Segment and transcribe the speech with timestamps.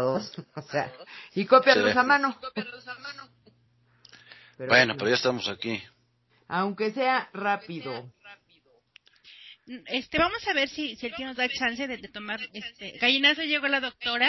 [0.00, 0.92] retratados, o sea,
[1.34, 2.38] y cópialos a mano.
[4.58, 5.82] bueno, pero ya estamos aquí.
[6.48, 8.12] Aunque sea rápido.
[9.86, 12.98] Este, vamos a ver si, si el tío nos da chance de, de tomar, este,
[12.98, 14.28] gallinazo llegó la doctora.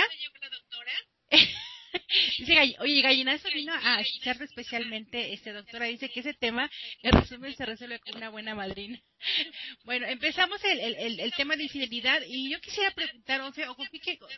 [2.38, 6.70] Dice, oye, Gallinazo vino a escucharlo especialmente, este doctora dice que ese tema,
[7.02, 9.00] en resumen, se resuelve con una buena madrina.
[9.84, 13.77] Bueno, empezamos el, el, el, tema de infidelidad y yo quisiera preguntar, o, sea, o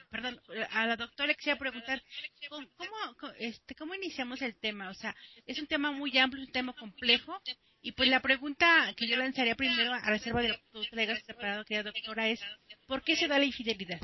[0.09, 2.03] perdón, a la doctora quisiera preguntar,
[2.49, 2.67] ¿cómo,
[3.39, 4.89] este, ¿cómo iniciamos el tema?
[4.89, 7.41] O sea, es un tema muy amplio, es un tema complejo
[7.81, 11.21] y pues la pregunta que yo lanzaría primero a reserva de lo que tú traigas
[11.23, 12.39] preparado, querida doctora, es
[12.87, 13.99] ¿por qué se da la infidelidad?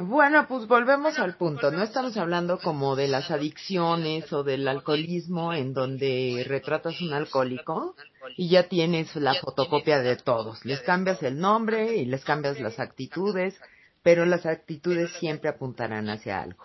[0.00, 1.72] Bueno, pues volvemos al punto.
[1.72, 7.96] No estamos hablando como de las adicciones o del alcoholismo en donde retratas un alcohólico
[8.36, 10.64] y ya tienes la fotocopia de todos.
[10.64, 13.58] Les cambias el nombre y les cambias las actitudes,
[14.02, 16.62] pero las actitudes siempre apuntarán hacia algo.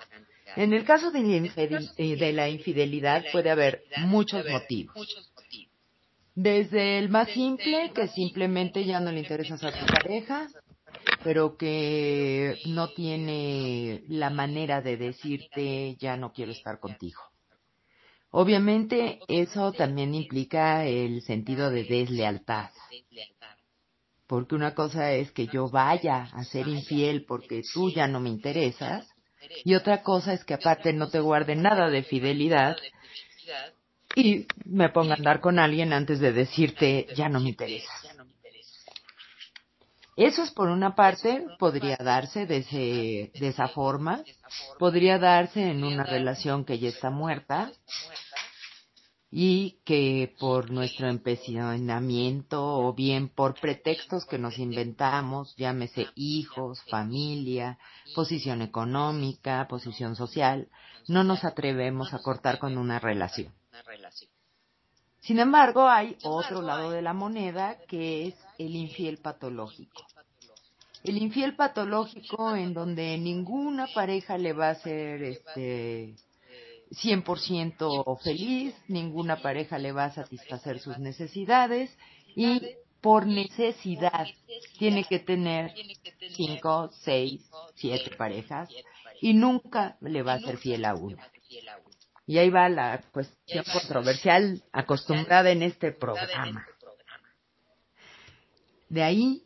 [0.56, 5.31] En el caso de la infidelidad puede haber muchos motivos.
[6.36, 10.50] Desde el más simple, que simplemente ya no le interesas a tu pareja,
[11.23, 17.22] pero que no tiene la manera de decirte ya no quiero estar contigo.
[18.32, 22.72] Obviamente eso también implica el sentido de deslealtad.
[24.26, 28.30] Porque una cosa es que yo vaya a ser infiel porque tú ya no me
[28.30, 29.08] interesas
[29.64, 32.78] y otra cosa es que aparte no te guarde nada de fidelidad
[34.16, 38.16] y me ponga a andar con alguien antes de decirte ya no me interesas.
[40.16, 44.24] Eso es por una parte, podría darse de, ese, de esa forma,
[44.78, 47.72] podría darse en una relación que ya está muerta
[49.31, 57.80] y que por nuestro empecinamiento o bien por pretextos que nos inventamos, llámese hijos, familia,
[58.13, 60.68] posición económica, posición social,
[61.07, 63.51] no nos atrevemos a cortar con una relación.
[65.19, 68.35] Sin embargo, hay otro lado de la moneda que es
[68.66, 70.06] el infiel patológico.
[71.03, 76.16] El infiel patológico en donde ninguna pareja le va a ser este
[76.91, 81.96] 100% feliz, ninguna pareja le va a satisfacer sus necesidades
[82.35, 82.62] y
[83.01, 84.25] por necesidad
[84.78, 85.74] tiene que tener
[86.35, 87.41] 5, 6,
[87.75, 88.69] 7 parejas
[89.19, 91.30] y nunca le va a ser fiel a una.
[92.25, 96.66] Y ahí va la cuestión controversial acostumbrada en este programa.
[98.94, 99.42] De ahí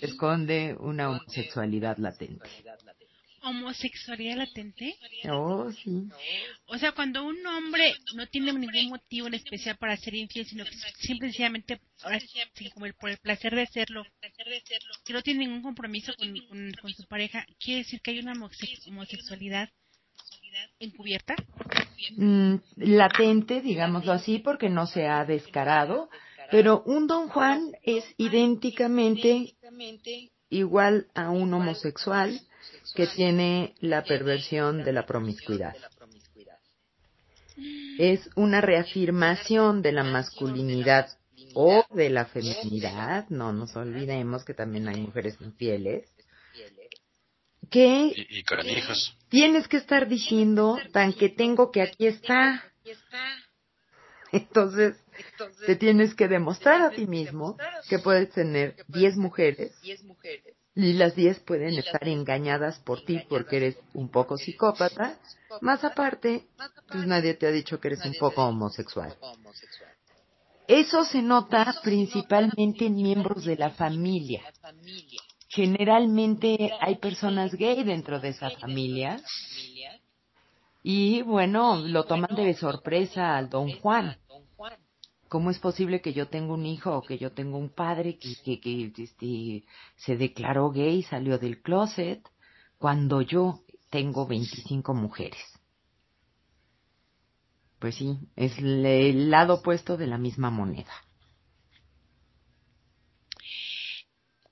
[0.00, 2.48] se esconde una homosexualidad latente.
[3.42, 4.96] ¿Homosexualidad latente?
[5.30, 6.08] Oh, sí.
[6.68, 10.64] O sea, cuando un hombre no tiene ningún motivo en especial para ser infiel, sino
[10.64, 11.80] que simplemente
[12.72, 14.04] como el, por el placer de hacerlo,
[15.04, 19.68] que no tiene ningún compromiso con, con su pareja, ¿quiere decir que hay una homosexualidad
[20.80, 21.34] encubierta?
[22.16, 26.08] Mm, latente, digámoslo así, porque no se ha descarado,
[26.50, 29.54] pero un don Juan es idénticamente
[30.50, 32.40] igual a un homosexual
[32.94, 35.76] que tiene la perversión de la promiscuidad.
[37.98, 41.08] Es una reafirmación de la masculinidad
[41.54, 46.08] o de la feminidad, no nos olvidemos que también hay mujeres infieles,
[47.70, 48.14] que
[49.28, 52.64] tienes que estar diciendo tan que tengo que aquí está.
[54.32, 54.96] Entonces,
[55.66, 57.56] te tienes que demostrar a ti mismo
[57.88, 59.72] que puedes tener 10 mujeres
[60.78, 65.18] y las 10 pueden estar engañadas por ti porque eres un poco psicópata.
[65.60, 66.46] Más aparte,
[66.88, 69.12] pues nadie te ha dicho que eres un poco homosexual.
[70.68, 74.42] Eso se nota principalmente en miembros de la familia.
[75.48, 79.20] generalmente hay personas gay dentro de esa familia.
[80.84, 84.16] y bueno, lo toman de sorpresa al don Juan.
[85.28, 88.92] ¿Cómo es posible que yo tenga un hijo o que yo tenga un padre que,
[88.96, 89.64] este,
[89.96, 92.22] se declaró gay, salió del closet,
[92.78, 95.40] cuando yo tengo 25 mujeres?
[97.78, 100.92] Pues sí, es el lado opuesto de la misma moneda.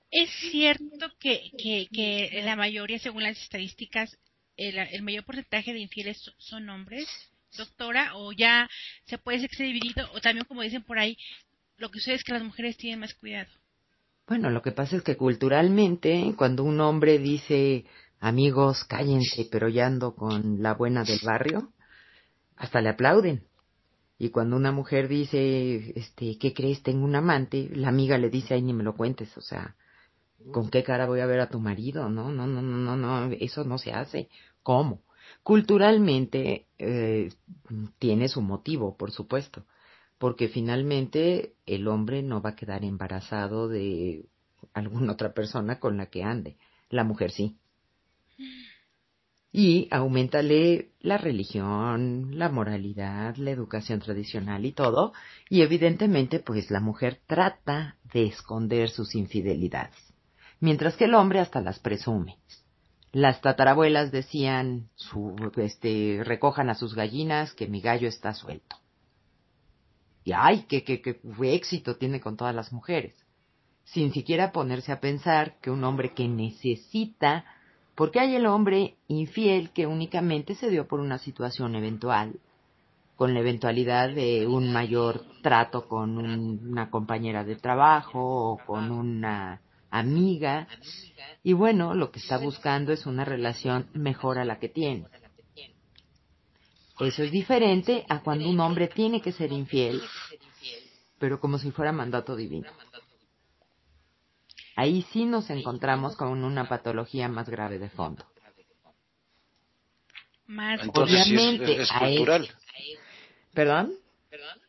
[0.09, 4.17] Es cierto que, que, que la mayoría, según las estadísticas,
[4.57, 7.07] el, mayor porcentaje de infieles son hombres,
[7.55, 8.69] doctora, o ya
[9.05, 11.17] se puede ser dividido, o también como dicen por ahí,
[11.77, 13.49] lo que sucede es que las mujeres tienen más cuidado.
[14.27, 17.85] Bueno, lo que pasa es que culturalmente, cuando un hombre dice,
[18.19, 21.71] amigos, cállense, pero ya ando con la buena del barrio,
[22.57, 23.43] hasta le aplauden.
[24.19, 26.81] Y cuando una mujer dice, este, ¿qué crees?
[26.81, 29.75] Tengo un amante, la amiga le dice, ay, ni me lo cuentes, o sea,
[30.51, 32.09] ¿Con qué cara voy a ver a tu marido?
[32.09, 34.29] No, no, no, no, no, eso no se hace.
[34.63, 35.01] ¿Cómo?
[35.43, 37.29] Culturalmente eh,
[37.99, 39.65] tiene su motivo, por supuesto,
[40.17, 44.25] porque finalmente el hombre no va a quedar embarazado de
[44.73, 46.57] alguna otra persona con la que ande.
[46.89, 47.57] La mujer sí.
[49.51, 55.13] Y aumentale la religión, la moralidad, la educación tradicional y todo.
[55.49, 59.95] Y evidentemente, pues la mujer trata de esconder sus infidelidades.
[60.59, 62.37] Mientras que el hombre hasta las presume.
[63.17, 68.75] Las tatarabuelas decían, su, este, recojan a sus gallinas que mi gallo está suelto.
[70.23, 71.19] Y ay, qué, qué
[71.53, 73.15] éxito tiene con todas las mujeres
[73.87, 77.45] sin siquiera ponerse a pensar que un hombre que necesita,
[77.95, 82.39] porque hay el hombre infiel que únicamente se dio por una situación eventual,
[83.15, 88.19] con la eventualidad de un mayor trato con una compañera de trabajo
[88.51, 90.67] o con una amiga,
[91.43, 95.05] y bueno, lo que está buscando es una relación mejor a la que tiene.
[96.99, 100.01] Eso es diferente a cuando un hombre tiene que ser infiel,
[101.19, 102.69] pero como si fuera mandato divino
[104.77, 108.23] ahí sí nos encontramos con una patología más grave de fondo.
[110.45, 112.47] Más Obviamente, es, cultural.
[113.53, 113.95] ¿Perdón?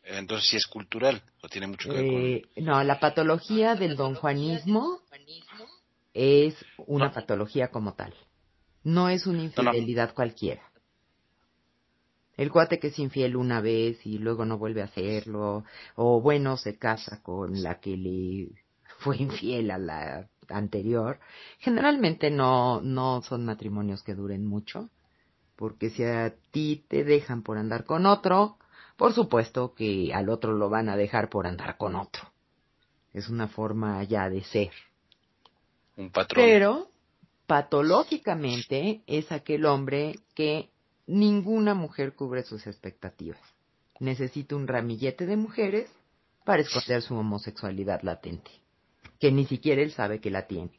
[0.09, 2.21] Entonces sí es cultural, o tiene mucho que ver con...
[2.21, 5.01] Eh, no, la patología del don Juanismo
[6.13, 6.55] es
[6.87, 8.13] una patología como tal.
[8.83, 10.63] No es una infidelidad cualquiera.
[12.37, 15.65] El cuate que es infiel una vez y luego no vuelve a hacerlo,
[15.95, 18.47] o bueno, se casa con la que le
[18.99, 21.19] fue infiel a la anterior,
[21.59, 24.89] generalmente no, no son matrimonios que duren mucho,
[25.55, 28.58] porque si a ti te dejan por andar con otro,
[28.99, 32.31] por supuesto que al otro lo van a dejar por andar con otro.
[33.13, 34.71] Es una forma ya de ser.
[35.97, 36.45] Un patrón.
[36.45, 36.91] Pero,
[37.47, 40.69] patológicamente, es aquel hombre que
[41.07, 43.41] ninguna mujer cubre sus expectativas.
[43.99, 45.89] Necesita un ramillete de mujeres
[46.45, 48.51] para esconder su homosexualidad latente
[49.19, 50.71] que ni siquiera él sabe que la tiene.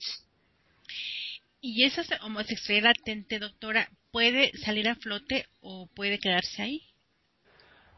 [1.61, 6.83] ¿Y esa homosexualidad latente, doctora, puede salir a flote o puede quedarse ahí?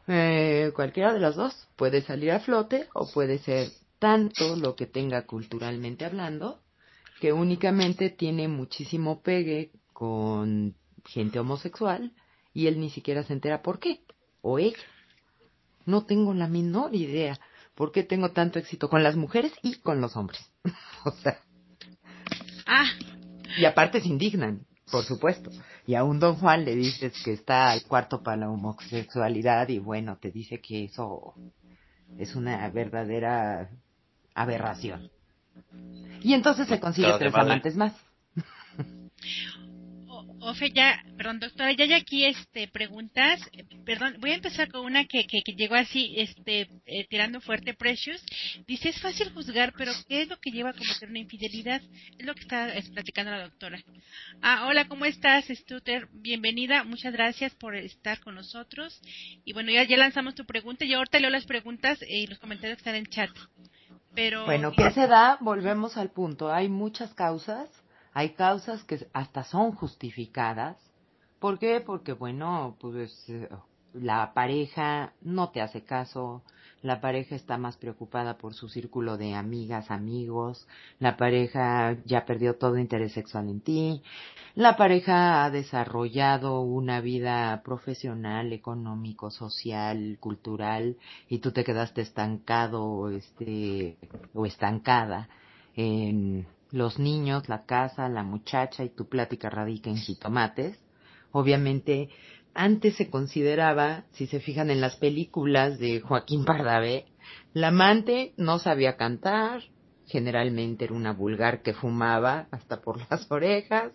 [0.07, 1.67] Eh, cualquiera de las dos.
[1.75, 3.69] Puede salir a flote o puede ser
[3.99, 6.59] tanto lo que tenga culturalmente hablando,
[7.19, 12.11] que únicamente tiene muchísimo pegue con gente homosexual
[12.53, 14.01] y él ni siquiera se entera por qué.
[14.41, 14.77] O ella.
[15.85, 17.39] No tengo la menor idea.
[17.75, 20.39] ¿por qué tengo tanto éxito con las mujeres y con los hombres?
[21.05, 21.39] o sea.
[22.65, 22.85] Ah.
[23.57, 25.49] Y aparte se indignan, por supuesto.
[25.87, 29.79] Y a un don Juan le dices que está al cuarto para la homosexualidad y
[29.79, 31.33] bueno, te dice que eso
[32.19, 33.71] es una verdadera
[34.35, 35.09] aberración.
[36.21, 37.93] Y entonces se consigue tres amantes más.
[40.45, 43.39] Ofe, ya, perdón, doctora, ya hay aquí este, preguntas.
[43.85, 48.21] Perdón, voy a empezar con una que, que, llegó así, este, eh, tirando fuerte, Precious.
[48.67, 51.81] Dice, es fácil juzgar, pero ¿qué es lo que lleva a cometer una infidelidad?
[52.17, 53.81] Es lo que está platicando la doctora.
[54.41, 56.09] Ah, hola, ¿cómo estás, Stutter?
[56.11, 58.99] Bienvenida, muchas gracias por estar con nosotros.
[59.45, 62.77] Y bueno, ya, ya lanzamos tu pregunta y ahorita leo las preguntas y los comentarios
[62.77, 63.29] que están en chat.
[64.13, 64.43] Pero...
[64.43, 65.37] Bueno, ¿qué se da?
[65.39, 66.51] Volvemos al punto.
[66.51, 67.69] Hay muchas causas
[68.13, 70.77] hay causas que hasta son justificadas.
[71.39, 71.81] ¿Por qué?
[71.81, 73.11] Porque, bueno, pues
[73.93, 76.41] la pareja no te hace caso,
[76.81, 80.67] la pareja está más preocupada por su círculo de amigas, amigos,
[80.99, 84.01] la pareja ya perdió todo interés sexual en ti,
[84.55, 90.97] la pareja ha desarrollado una vida profesional, económico, social, cultural
[91.29, 93.97] y tú te quedaste estancado este,
[94.33, 95.29] o estancada
[95.75, 100.83] en los niños, la casa, la muchacha y tu plática radica en jitomates.
[101.31, 102.09] Obviamente,
[102.55, 107.05] antes se consideraba, si se fijan en las películas de Joaquín Pardavé,
[107.53, 109.61] la amante no sabía cantar,
[110.07, 113.93] generalmente era una vulgar que fumaba hasta por las orejas,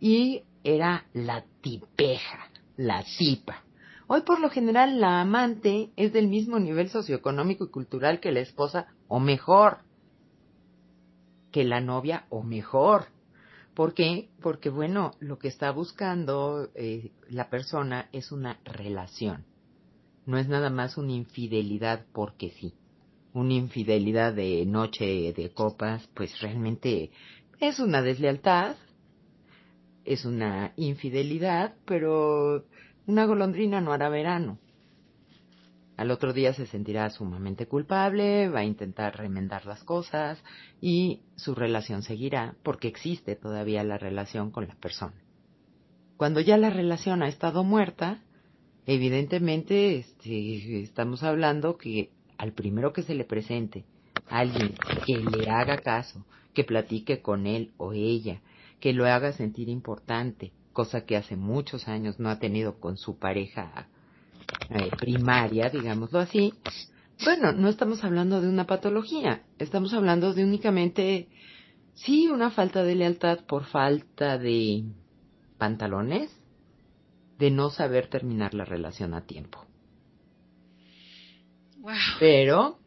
[0.00, 3.62] y era la tipeja, la tipa.
[4.08, 8.40] Hoy por lo general la amante es del mismo nivel socioeconómico y cultural que la
[8.40, 9.78] esposa, o mejor
[11.50, 13.06] que la novia o mejor.
[13.74, 14.28] ¿Por qué?
[14.40, 19.44] Porque, bueno, lo que está buscando eh, la persona es una relación.
[20.26, 22.74] No es nada más una infidelidad porque sí.
[23.32, 27.10] Una infidelidad de noche de copas, pues realmente
[27.60, 28.76] es una deslealtad,
[30.04, 32.64] es una infidelidad, pero
[33.06, 34.58] una golondrina no hará verano.
[36.00, 40.42] Al otro día se sentirá sumamente culpable, va a intentar remendar las cosas
[40.80, 45.22] y su relación seguirá porque existe todavía la relación con la persona.
[46.16, 48.22] Cuando ya la relación ha estado muerta,
[48.86, 53.84] evidentemente este, estamos hablando que al primero que se le presente
[54.26, 54.72] alguien
[55.04, 58.40] que le haga caso, que platique con él o ella,
[58.80, 63.18] que lo haga sentir importante, cosa que hace muchos años no ha tenido con su
[63.18, 63.90] pareja
[64.70, 66.54] eh, primaria, digámoslo así,
[67.24, 71.28] bueno, no estamos hablando de una patología, estamos hablando de únicamente,
[71.94, 74.84] sí, una falta de lealtad por falta de
[75.58, 76.30] pantalones,
[77.38, 79.66] de no saber terminar la relación a tiempo.
[82.18, 82.78] Pero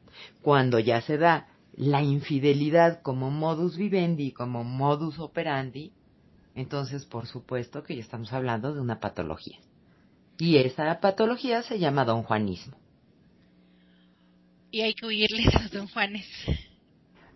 [0.42, 5.92] cuando ya se da la infidelidad como modus vivendi, como modus operandi,
[6.56, 9.60] entonces por supuesto que ya estamos hablando de una patología.
[10.38, 12.78] Y esa patología se llama don Juanismo.
[14.72, 16.25] Y hay que huirles a los don Juanes.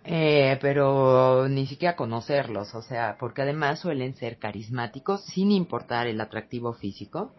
[0.04, 6.20] Eh, pero ni siquiera conocerlos, o sea, porque además suelen ser carismáticos sin importar el
[6.20, 7.36] atractivo físico.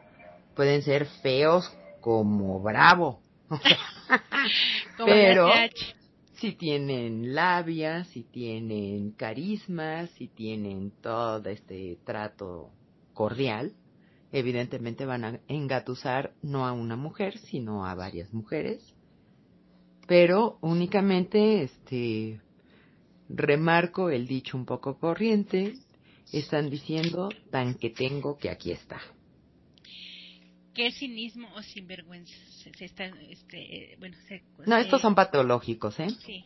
[0.55, 1.69] Pueden ser feos
[2.01, 3.21] como bravo.
[5.05, 5.51] pero
[6.35, 12.71] si tienen labia, si tienen carisma, si tienen todo este trato
[13.15, 13.73] cordial,
[14.33, 18.95] evidentemente van a engatusar no a una mujer, sino a varias mujeres.
[20.07, 22.41] Pero únicamente, este,
[23.29, 25.75] remarco el dicho un poco corriente,
[26.33, 29.01] están diciendo tan que tengo que aquí está.
[30.75, 32.33] ¿Qué cinismo o sinvergüenza?
[32.63, 34.17] Se, este, bueno,
[34.65, 36.09] no, estos son patológicos, ¿eh?
[36.25, 36.45] Sí.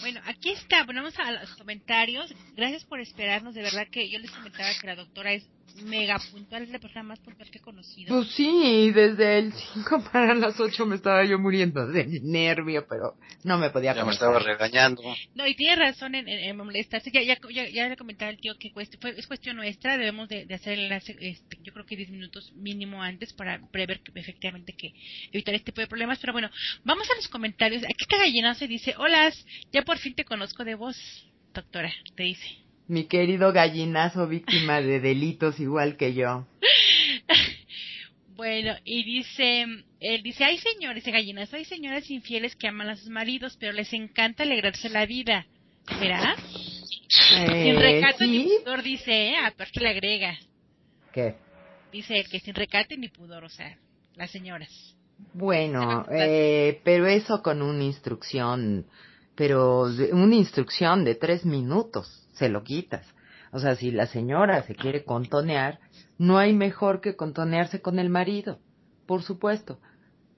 [0.00, 2.32] Bueno, aquí está, vamos a los comentarios.
[2.54, 5.48] Gracias por esperarnos, de verdad que yo les comentaba que la doctora es
[5.82, 8.14] mega puntual, es la persona más puntual que he conocido.
[8.14, 13.16] Pues sí, desde el 5 para las 8 me estaba yo muriendo de nervio, pero
[13.44, 15.02] no me podía Ya me estaba regañando.
[15.34, 17.10] No, y tiene razón en, molestarse.
[17.10, 17.38] Ya, ya,
[17.68, 18.72] ya, le comentaba el tío que
[19.16, 23.32] es cuestión nuestra, debemos de, hacer el este, yo creo que 10 minutos mínimo antes
[23.32, 24.94] para prever que, efectivamente que
[25.32, 26.18] evitar este tipo de problemas.
[26.18, 26.50] Pero bueno,
[26.84, 27.82] vamos a los comentarios.
[27.84, 29.32] Aquí está Gallinazo y dice, hola,
[29.72, 30.96] ya por fin te conozco de voz,
[31.54, 32.62] doctora, te dice
[32.92, 36.46] mi querido gallinazo víctima de delitos igual que yo.
[38.34, 39.64] Bueno, y dice,
[40.00, 43.92] él dice, hay señores, gallinazo, hay señoras infieles que aman a sus maridos, pero les
[43.92, 45.46] encanta alegrarse la vida.
[46.00, 46.34] ¿Será?
[46.34, 49.36] Eh, sin recato ni pudor, dice, ¿eh?
[49.36, 50.36] aparte le agrega.
[51.12, 51.36] ¿Qué?
[51.92, 53.78] Dice que sin recate ni pudor, o sea,
[54.16, 54.96] las señoras.
[55.34, 58.86] Bueno, eh, pero eso con una instrucción,
[59.36, 63.06] pero una instrucción de tres minutos se lo quitas.
[63.52, 65.78] O sea, si la señora se quiere contonear,
[66.18, 68.58] no hay mejor que contonearse con el marido,
[69.06, 69.78] por supuesto.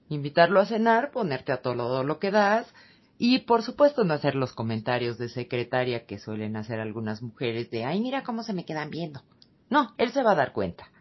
[0.09, 2.71] Invitarlo a cenar, ponerte a todo lo que das
[3.17, 7.85] y, por supuesto, no hacer los comentarios de secretaria que suelen hacer algunas mujeres de,
[7.85, 9.21] ay, mira cómo se me quedan viendo.
[9.69, 10.91] No, él se va a dar cuenta.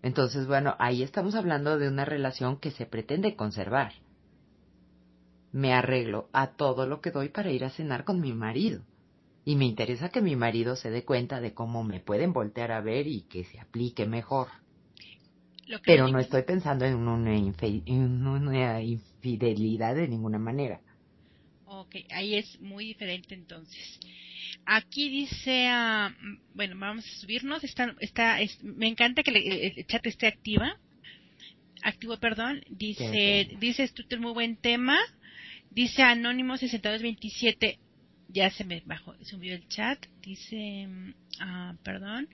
[0.00, 3.92] Entonces, bueno, ahí estamos hablando de una relación que se pretende conservar.
[5.52, 8.82] Me arreglo a todo lo que doy para ir a cenar con mi marido
[9.44, 12.80] y me interesa que mi marido se dé cuenta de cómo me pueden voltear a
[12.80, 14.48] ver y que se aplique mejor.
[15.84, 17.34] Pero no estoy pensando en una,
[18.82, 20.80] infidelidad de ninguna manera.
[21.66, 23.98] Ok, ahí es muy diferente entonces.
[24.66, 26.14] Aquí dice, ah,
[26.54, 27.64] bueno, vamos a subirnos.
[27.64, 30.78] Está, está, me encanta que el chat esté activa.
[31.82, 32.62] Activo, perdón.
[32.68, 34.98] Dice, dice, esto es muy buen tema.
[35.70, 37.78] Dice Anónimo 6227
[38.32, 40.88] ya se me bajó, subió el chat, dice,
[41.40, 42.28] ah, perdón,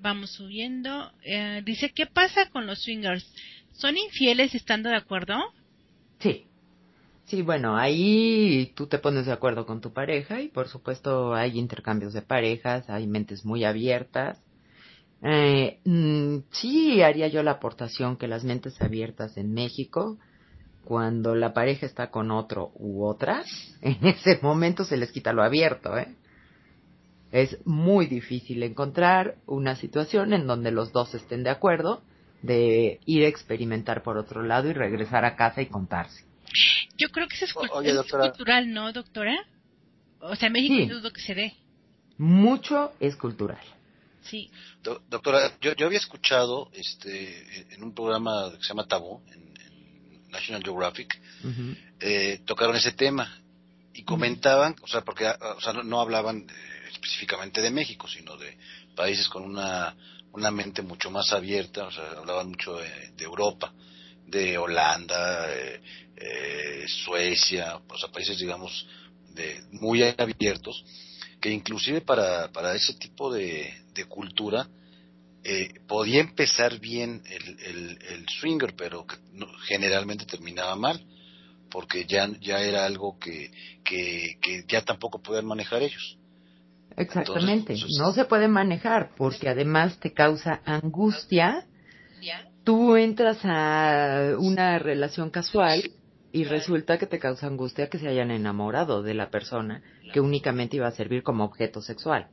[0.00, 3.30] vamos subiendo, eh, dice, ¿qué pasa con los swingers?
[3.72, 5.36] ¿Son infieles estando de acuerdo?
[6.18, 6.44] Sí.
[7.26, 11.58] Sí, bueno, ahí tú te pones de acuerdo con tu pareja y por supuesto hay
[11.58, 14.42] intercambios de parejas, hay mentes muy abiertas.
[15.22, 20.18] Eh, mm, sí, haría yo la aportación que las mentes abiertas en México
[20.88, 23.44] cuando la pareja está con otro u otra,
[23.82, 26.16] en ese momento se les quita lo abierto, ¿eh?
[27.30, 32.00] Es muy difícil encontrar una situación en donde los dos estén de acuerdo
[32.40, 36.24] de ir a experimentar por otro lado y regresar a casa y contarse.
[36.96, 39.36] Yo creo que eso es, cultural, ¿no, doctora?
[40.20, 41.52] O sea, en México es lo que se ve.
[42.16, 43.60] Mucho es cultural.
[44.22, 44.50] Sí.
[44.82, 49.47] doctora, yo, yo había escuchado este en un programa que se llama Tabú, en
[50.30, 51.20] National Geographic,
[52.00, 53.40] eh, tocaron ese tema
[53.94, 56.46] y comentaban, o sea, porque o sea, no, hablaban
[56.92, 58.56] específicamente de México, sino de
[58.94, 59.94] países con una,
[60.32, 63.72] una mente mucho más abierta, o sea, hablaban mucho de, Europa.
[64.26, 65.80] de Holanda, eh,
[66.16, 68.86] eh, Suecia, o sea, países, digamos,
[69.34, 70.84] de, muy abiertos,
[71.40, 73.74] que inclusive para, para ese tipo de,
[74.08, 74.68] cultura
[75.50, 79.16] eh, podía empezar bien el, el, swinger, pero que
[79.66, 81.02] generalmente terminaba mal,
[81.70, 83.50] porque ya, ya era algo que,
[83.82, 86.18] que, que ya tampoco podían manejar ellos.
[86.98, 91.64] Exactamente, pues, no se puede manejar porque además te causa angustia.
[92.62, 95.82] Tú entras a una relación casual
[96.30, 100.76] y resulta que te causa angustia que se hayan enamorado de la persona que únicamente
[100.76, 102.28] iba a servir como objeto sexual.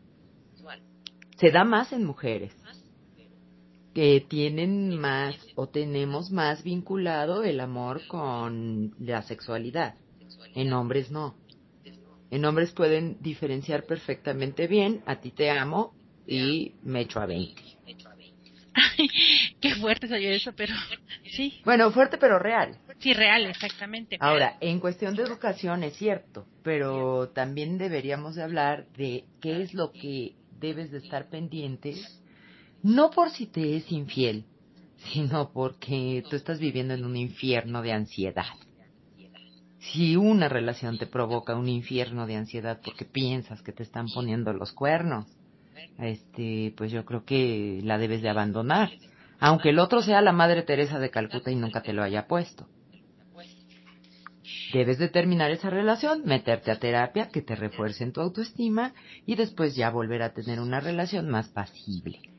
[1.38, 2.54] Se da más en mujeres
[3.96, 9.96] que tienen más o tenemos más vinculado el amor con la sexualidad.
[10.54, 11.38] En hombres no.
[12.30, 15.96] En hombres pueden diferenciar perfectamente bien, a ti te amo
[16.28, 17.62] y me echo a 20.
[19.62, 20.74] qué fuerte salió eso, pero
[21.32, 21.62] sí.
[21.64, 22.78] Bueno, fuerte pero real.
[23.00, 24.18] Sí, real, exactamente.
[24.20, 29.74] Ahora, en cuestión de educación es cierto, pero también deberíamos de hablar de qué es
[29.74, 31.96] lo que debes de estar pendiente,
[32.86, 34.46] no por si te es infiel,
[35.12, 38.46] sino porque tú estás viviendo en un infierno de ansiedad.
[39.80, 44.54] Si una relación te provoca un infierno de ansiedad porque piensas que te están poniendo
[44.54, 45.26] los cuernos,
[45.98, 48.92] este, pues yo creo que la debes de abandonar,
[49.40, 52.68] aunque el otro sea la Madre Teresa de Calcuta y nunca te lo haya puesto.
[54.74, 58.94] Debes de terminar esa relación, meterte a terapia que te refuerce en tu autoestima
[59.26, 62.35] y después ya volver a tener una relación más pasible.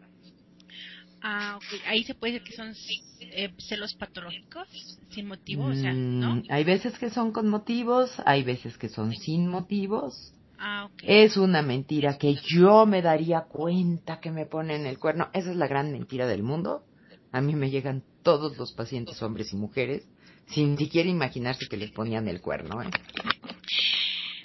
[1.28, 2.72] Ah, Ahí se puede decir que son
[3.18, 4.68] eh, celos patológicos,
[5.10, 6.36] sin motivo, o sea, ¿no?
[6.36, 10.32] Mm, hay veces que son con motivos, hay veces que son sin motivos.
[10.56, 15.28] Ah, Es una mentira que yo me daría cuenta que me ponen el cuerno.
[15.32, 16.84] Esa es la gran mentira del mundo.
[17.32, 20.06] A mí me llegan todos los pacientes, hombres y mujeres,
[20.46, 22.82] sin siquiera imaginarse que les ponían el cuerno.
[22.82, 22.90] ¿eh?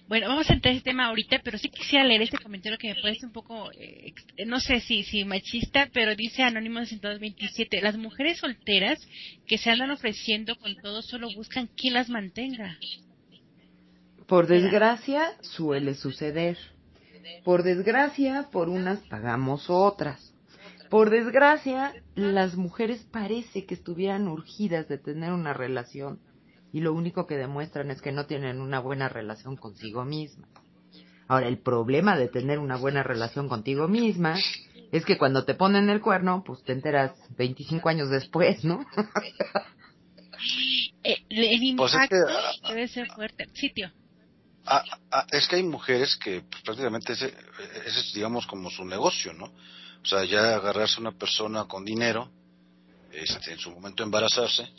[0.08, 2.94] Bueno, vamos a entrar en ese tema ahorita, pero sí quisiera leer este comentario que
[2.94, 4.14] me parece un poco, eh,
[4.46, 9.00] no sé si, si machista, pero dice Anónimo 127, las mujeres solteras
[9.48, 12.78] que se andan ofreciendo con todo solo buscan quien las mantenga.
[14.28, 16.58] Por desgracia, suele suceder.
[17.44, 20.34] Por desgracia, por unas pagamos otras.
[20.90, 26.20] Por desgracia, las mujeres parece que estuvieran urgidas de tener una relación
[26.74, 30.48] y lo único que demuestran es que no tienen una buena relación consigo misma.
[31.28, 34.38] Ahora, el problema de tener una buena relación contigo misma
[34.92, 38.86] es que cuando te ponen el cuerno, pues te enteras 25 años después, ¿no?
[41.04, 42.16] Eh, el pues impacto
[42.68, 43.48] debe ser fuerte.
[43.54, 43.92] Sitio.
[44.66, 47.34] Ah, ah, es que hay mujeres que pues, prácticamente ese,
[47.86, 49.46] ese, es, digamos, como su negocio, ¿no?
[49.46, 52.32] O sea, ya agarrarse a una persona con dinero,
[53.12, 54.70] este, en su momento embarazarse,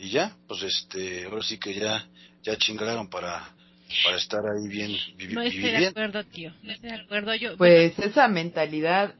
[0.00, 2.08] y ya, pues este, ahora sí que ya,
[2.42, 3.54] ya chingaron para,
[4.02, 4.96] para estar ahí bien
[5.32, 7.34] No estoy de acuerdo, tío, no estoy de acuerdo.
[7.34, 9.14] Yo, pues esa mentalidad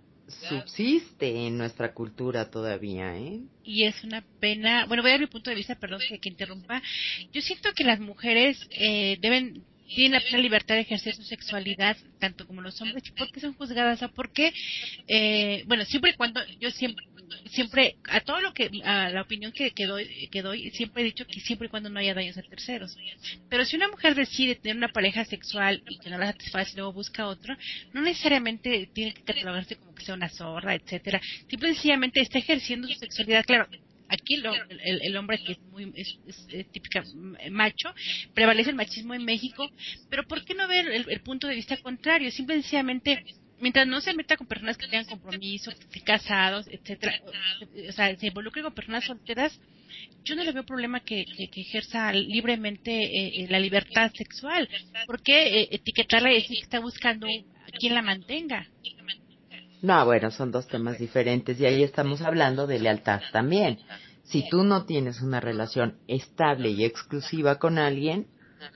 [0.49, 3.41] subsiste en nuestra cultura todavía, ¿eh?
[3.63, 4.87] Y es una pena.
[4.87, 6.81] Bueno, voy a dar mi punto de vista, perdón que, que interrumpa.
[7.31, 9.65] Yo siento que las mujeres eh, deben
[9.95, 13.03] tienen la plena libertad de ejercer su sexualidad, tanto como los hombres.
[13.07, 14.03] ¿Y por qué son juzgadas?
[14.03, 14.53] ¿A por qué?
[15.09, 17.05] Eh, bueno, siempre y cuando, yo siempre,
[17.47, 21.27] siempre, a todo lo que, a la opinión que, doy, que doy, siempre he dicho
[21.27, 22.97] que siempre y cuando no haya daños a terceros.
[23.49, 26.77] Pero si una mujer decide tener una pareja sexual y que no la satisface y
[26.77, 27.57] luego busca otro,
[27.93, 31.21] no necesariamente tiene que catalogarse como que sea una zorra, etcétera.
[31.49, 33.45] Simple y sencillamente está ejerciendo su sexualidad.
[33.45, 33.69] Claro,
[34.11, 36.19] aquí el, hombre que es muy es,
[36.73, 37.03] típica
[37.51, 37.95] macho,
[38.35, 39.71] prevalece el machismo en México,
[40.09, 42.31] pero ¿por qué no ver el, punto de vista contrario?
[42.31, 43.25] Simple y sencillamente
[43.61, 45.71] mientras no se meta con personas que tengan compromiso,
[46.05, 47.21] casados, etcétera,
[47.89, 49.59] o sea, se involucre con personas solteras,
[50.25, 54.69] yo no le veo problema que, que, ejerza libremente eh, eh, la libertad sexual.
[55.07, 58.67] ¿Por qué eh, etiquetarla y decir que está buscando a quien la mantenga?
[59.83, 63.79] No, bueno, son dos temas diferentes y ahí estamos hablando de lealtad también.
[64.25, 68.27] Si tú no tienes una relación estable y exclusiva con alguien,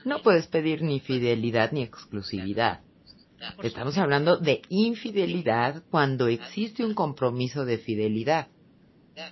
[0.03, 2.81] no puedes pedir ni fidelidad ni exclusividad.
[3.63, 8.47] Estamos hablando de infidelidad cuando existe un compromiso de fidelidad.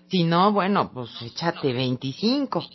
[0.09, 2.65] Si no, bueno, pues échate 25.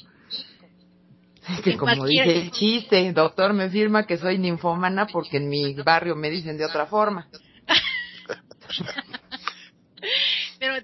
[1.48, 5.72] Es que como dice el chiste, doctor me firma que soy ninfómana porque en mi
[5.74, 7.28] barrio me dicen de otra forma.
[10.58, 10.74] Pero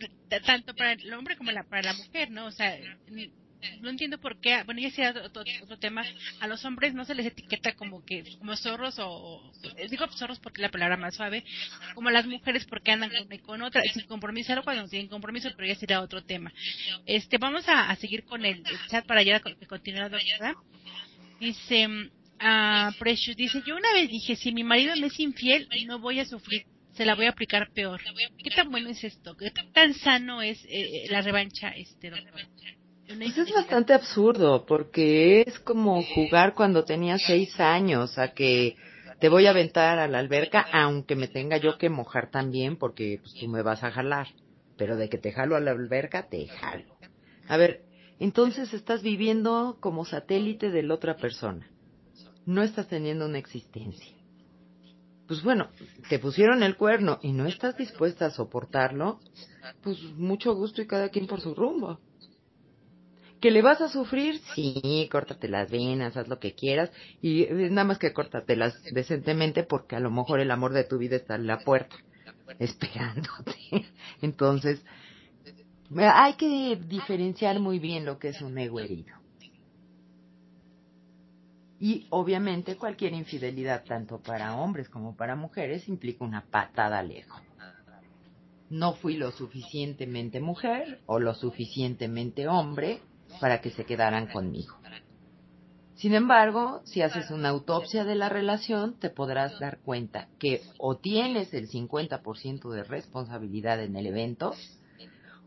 [0.47, 2.47] tanto para el hombre como para la mujer, ¿no?
[2.47, 2.75] O sea,
[3.81, 6.05] no entiendo por qué, bueno, ya sea otro, otro, tema,
[6.41, 9.53] a los hombres no se les etiqueta como que, como zorros o,
[9.91, 11.45] digo zorros porque es la palabra más suave,
[11.95, 15.69] como a las mujeres porque andan con, con otra, sin compromiso, cuando tienen compromiso, pero
[15.69, 16.53] ya será otro tema.
[17.07, 20.55] Este, vamos a, seguir con el, chat para ya la doctora.
[21.41, 25.99] Dice, uh, Precious, dice, yo una vez dije, si mi marido me es infiel, no
[25.99, 28.01] voy a sufrir se la voy a aplicar peor.
[28.39, 29.37] ¿Qué tan bueno es esto?
[29.37, 32.41] ¿Qué tan sano es eh, la revancha, este doctor?
[33.07, 38.77] Pues es bastante absurdo, porque es como jugar cuando tenía seis años, a que
[39.21, 43.19] te voy a aventar a la alberca, aunque me tenga yo que mojar también, porque
[43.21, 44.29] pues, tú me vas a jalar.
[44.77, 46.97] Pero de que te jalo a la alberca, te jalo.
[47.47, 47.83] A ver,
[48.19, 51.71] entonces estás viviendo como satélite de la otra persona.
[52.47, 54.15] No estás teniendo una existencia
[55.27, 55.69] pues bueno,
[56.09, 59.21] te pusieron el cuerno y no estás dispuesta a soportarlo,
[59.83, 61.99] pues mucho gusto y cada quien por su rumbo.
[63.45, 64.41] ¿Que le vas a sufrir?
[64.55, 69.97] Sí, córtate las venas, haz lo que quieras y nada más que córtatelas decentemente porque
[69.97, 71.95] a lo mejor el amor de tu vida está en la puerta,
[72.59, 73.55] esperándote.
[74.23, 74.83] Entonces,
[75.95, 79.15] hay que diferenciar muy bien lo que es un ego herido.
[81.79, 87.43] Y obviamente cualquier infidelidad, tanto para hombres como para mujeres, implica una patada lejos.
[88.71, 93.03] No fui lo suficientemente mujer o lo suficientemente hombre
[93.41, 94.75] para que se quedaran conmigo.
[95.95, 100.97] Sin embargo, si haces una autopsia de la relación, te podrás dar cuenta que o
[100.97, 104.55] tienes el 50% de responsabilidad en el evento,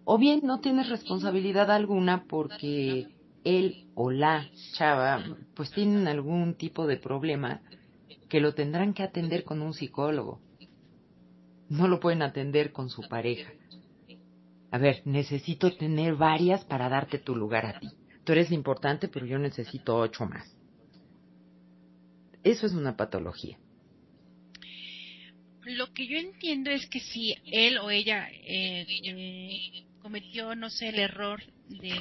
[0.05, 3.09] o bien no tienes responsabilidad alguna porque
[3.43, 5.23] él o la chava
[5.53, 7.61] pues tienen algún tipo de problema
[8.29, 10.39] que lo tendrán que atender con un psicólogo.
[11.69, 13.51] No lo pueden atender con su pareja.
[14.71, 17.89] A ver, necesito tener varias para darte tu lugar a ti.
[18.23, 20.57] Tú eres importante, pero yo necesito ocho más.
[22.43, 23.57] Eso es una patología.
[25.63, 30.99] Lo que yo entiendo es que si él o ella eh, cometió, no sé, el
[30.99, 31.93] error de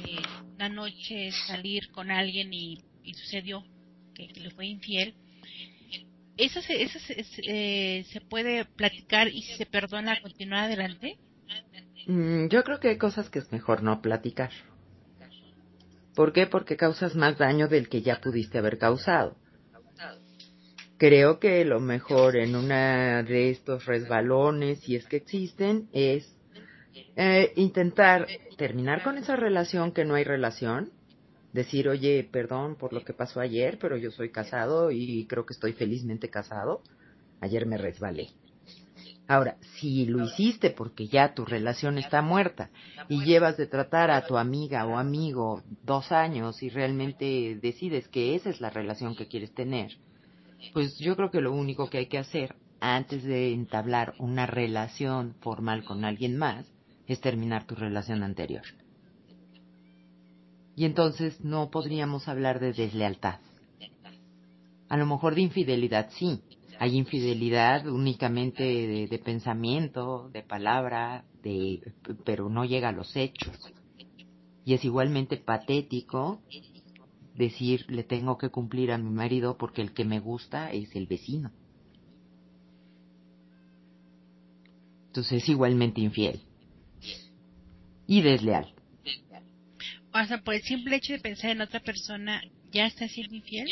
[0.55, 2.81] una noche salir con alguien y,
[3.13, 3.65] sucedió
[4.13, 5.15] que, le fue infiel,
[6.37, 11.17] ¿eso, se, eso se, eh, se, puede platicar y se perdona continuar adelante?
[12.07, 14.51] Mm, yo creo que hay cosas que es mejor no platicar.
[16.15, 16.47] ¿Por qué?
[16.47, 19.35] Porque causas más daño del que ya pudiste haber causado.
[20.97, 26.33] Creo que lo mejor en una de estos resbalones, si es que existen, es
[27.15, 28.25] eh, intentar
[28.57, 30.91] terminar con esa relación que no hay relación,
[31.53, 35.53] decir, oye, perdón por lo que pasó ayer, pero yo soy casado y creo que
[35.53, 36.81] estoy felizmente casado.
[37.41, 38.29] Ayer me resbalé.
[39.27, 42.69] Ahora, si lo hiciste porque ya tu relación está muerta
[43.09, 48.35] y llevas de tratar a tu amiga o amigo dos años y realmente decides que
[48.35, 49.97] esa es la relación que quieres tener,
[50.73, 55.35] pues yo creo que lo único que hay que hacer antes de entablar una relación
[55.41, 56.65] formal con alguien más
[57.05, 58.63] es terminar tu relación anterior.
[60.75, 63.39] Y entonces no podríamos hablar de deslealtad.
[64.89, 66.41] A lo mejor de infidelidad sí.
[66.79, 71.81] Hay infidelidad únicamente de, pensamiento, de palabra, de,
[72.23, 73.55] pero no llega a los hechos.
[74.63, 76.41] Y es igualmente patético
[77.35, 81.07] decir le tengo que cumplir a mi marido porque el que me gusta es el
[81.07, 81.51] vecino.
[85.07, 86.41] Entonces es igualmente infiel
[88.05, 88.73] y desleal.
[90.13, 93.67] O sea, por el simple hecho de pensar en otra persona, ¿ya está siendo infiel?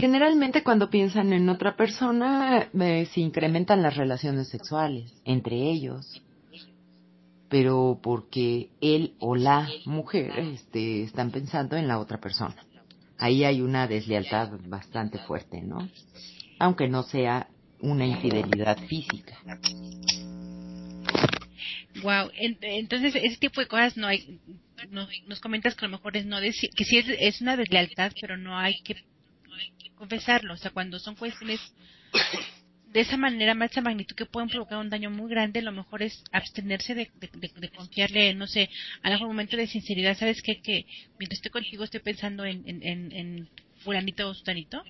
[0.00, 6.22] Generalmente cuando piensan en otra persona eh, se incrementan las relaciones sexuales entre ellos,
[7.50, 12.56] pero porque él o la mujer este, están pensando en la otra persona.
[13.18, 15.86] Ahí hay una deslealtad bastante fuerte, ¿no?
[16.58, 17.48] Aunque no sea
[17.80, 19.38] una infidelidad física.
[22.02, 24.40] Wow, entonces ese tipo de cosas no hay,
[25.26, 28.38] nos comentas que a lo mejor es no decir, que sí es, una deslealtad, pero
[28.38, 28.96] no hay que,
[30.00, 31.60] confesarlo, o sea, cuando son cuestiones
[32.90, 36.02] de esa manera, más esa magnitud que pueden provocar un daño muy grande, lo mejor
[36.02, 37.10] es abstenerse de,
[37.76, 38.70] confiarle, no sé,
[39.02, 40.62] a algún momento de sinceridad, ¿sabes qué?
[40.62, 40.86] Que
[41.18, 43.48] mientras estoy contigo estoy pensando en,
[43.84, 44.82] fulanito o sustanito.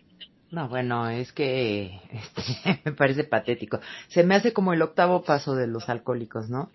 [0.53, 3.81] No, bueno, es que este, me parece patético.
[4.09, 6.71] Se me hace como el octavo paso de los alcohólicos, ¿no?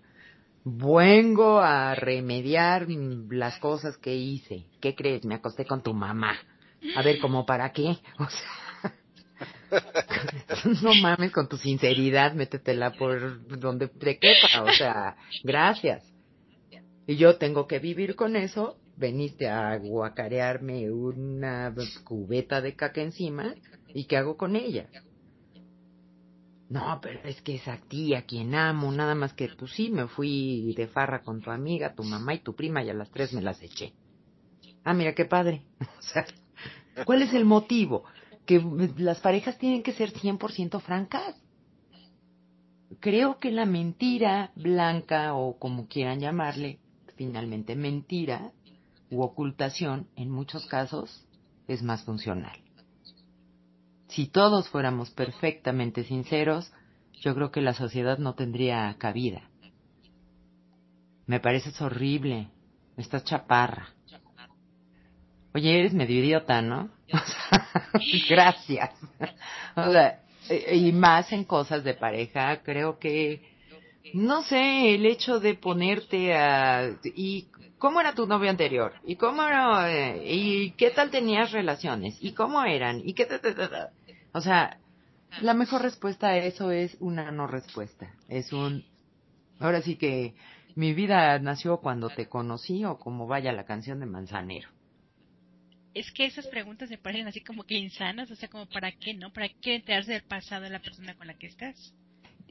[0.64, 2.86] Vengo a remediar
[3.30, 4.66] las cosas que hice.
[4.80, 5.24] ¿Qué crees?
[5.24, 6.36] Me acosté con tu mamá.
[6.94, 7.96] A ver, ¿cómo para qué?
[8.18, 8.94] O sea,
[10.82, 14.62] no mames con tu sinceridad, métetela por donde te quepa.
[14.62, 16.04] O sea, gracias.
[17.06, 23.54] Y yo tengo que vivir con eso veniste a guacarearme una cubeta de caca encima
[23.88, 24.88] y ¿qué hago con ella?
[26.68, 29.90] No, pero es que es a ti a quien amo, nada más que tú sí,
[29.90, 33.10] me fui de farra con tu amiga, tu mamá y tu prima y a las
[33.10, 33.92] tres me las eché.
[34.82, 35.62] Ah, mira qué padre.
[35.98, 36.26] O sea,
[37.04, 38.04] ¿cuál es el motivo?
[38.44, 38.62] Que
[38.98, 41.36] las parejas tienen que ser 100% francas.
[43.00, 46.78] Creo que la mentira blanca o como quieran llamarle,
[47.16, 48.52] finalmente mentira
[49.10, 51.26] u ocultación, en muchos casos,
[51.68, 52.58] es más funcional.
[54.08, 56.72] Si todos fuéramos perfectamente sinceros,
[57.20, 59.50] yo creo que la sociedad no tendría cabida.
[61.26, 62.50] Me pareces horrible.
[62.96, 63.95] Estás chaparra.
[65.56, 66.90] Oye, eres medio idiota, ¿no?
[68.28, 68.90] gracias.
[69.74, 70.20] O sea,
[70.70, 73.40] y más en cosas de pareja, creo que,
[74.12, 76.90] no sé, el hecho de ponerte a...
[77.04, 78.92] ¿Y cómo era tu novio anterior?
[79.06, 82.18] ¿Y cómo era, eh, ¿Y qué tal tenías relaciones?
[82.20, 83.00] ¿Y cómo eran?
[83.02, 83.26] ¿Y qué...
[84.32, 84.76] O sea,
[85.40, 88.12] la mejor respuesta a eso es una no respuesta.
[88.28, 88.84] Es un...
[89.58, 90.34] Ahora sí que
[90.74, 94.75] mi vida nació cuando te conocí o como vaya la canción de Manzanero
[95.96, 99.14] es que esas preguntas me parecen así como que insanas, o sea, como para qué,
[99.14, 99.32] ¿no?
[99.32, 101.94] ¿Para qué enterarse del pasado de la persona con la que estás?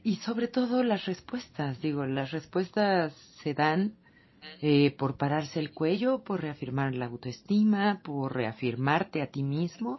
[0.02, 3.94] Y sobre todo las respuestas, digo, las respuestas se dan
[4.62, 9.98] eh, por pararse el cuello, por reafirmar la autoestima, por reafirmarte a ti mismo,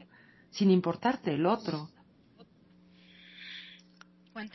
[0.50, 1.90] sin importarte el otro.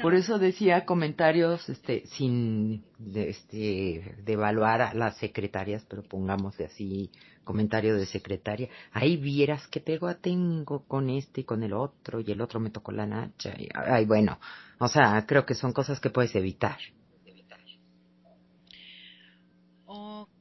[0.01, 7.11] Por eso decía comentarios este, sin de, este, devaluar a las secretarias, pero pongamos así
[7.45, 8.69] comentario de secretaria.
[8.93, 12.71] Ahí vieras que pego tengo con este y con el otro, y el otro me
[12.71, 13.55] tocó la nacha.
[13.59, 14.39] Y, ay, bueno,
[14.79, 16.79] o sea, creo que son cosas que puedes evitar.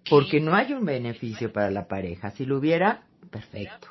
[0.10, 2.32] Porque no hay un beneficio para la pareja.
[2.32, 3.88] Si lo hubiera, perfecto.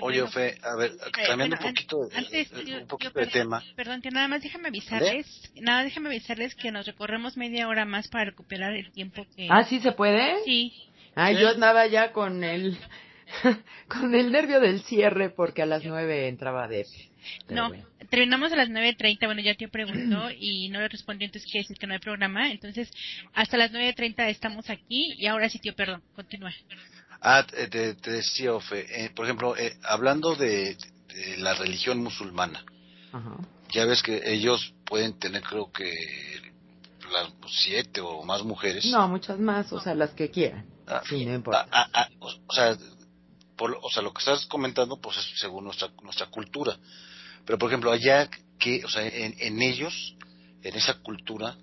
[0.00, 0.92] Oye, Fe, a ver,
[1.26, 3.62] cambiando un poquito, de tema.
[3.76, 5.26] Perdón, que nada más déjame avisarles,
[5.60, 9.48] nada, déjame avisarles que nos recorremos media hora más para recuperar el tiempo que...
[9.50, 10.42] Ah, ¿sí se puede?
[10.44, 10.72] Sí.
[11.14, 12.78] Ah, yo andaba ya con el,
[13.88, 16.86] con el nervio del cierre porque a las nueve entraba de...
[17.48, 17.72] No,
[18.10, 21.78] terminamos a las 9.30, bueno, ya te preguntó y no le respondió, entonces quiere decir
[21.78, 22.90] que no hay programa, entonces
[23.32, 26.52] hasta las 9.30 estamos aquí y ahora sí, tío, perdón, continúa.
[27.26, 30.76] Ah, te, decía, Ofe, eh, por ejemplo, eh, hablando de,
[31.38, 32.62] la religión musulmana,
[33.70, 35.90] ya ves que ellos pueden tener, creo que,
[37.10, 38.84] las siete o más mujeres.
[38.86, 40.66] No, muchas más, o sea, las que quieran.
[40.86, 41.66] Ah, sí, no importa.
[41.70, 42.76] Ah, ah, o, sea,
[43.56, 46.76] o sea, lo que estás comentando, pues es según nuestra, nuestra cultura.
[47.46, 50.14] Pero, por ejemplo, allá, que, o sea, en, en ellos,
[50.62, 51.56] en esa cultura,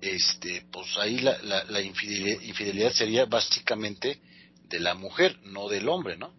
[0.00, 4.20] este, pues ahí la, la, la infidelidad sería básicamente
[4.68, 6.32] de la mujer, no del hombre, ¿no?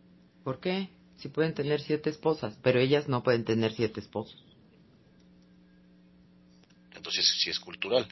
[0.43, 0.89] ¿Por qué?
[1.17, 4.43] Si pueden tener siete esposas, pero ellas no pueden tener siete esposos.
[6.95, 8.07] Entonces sí es cultural.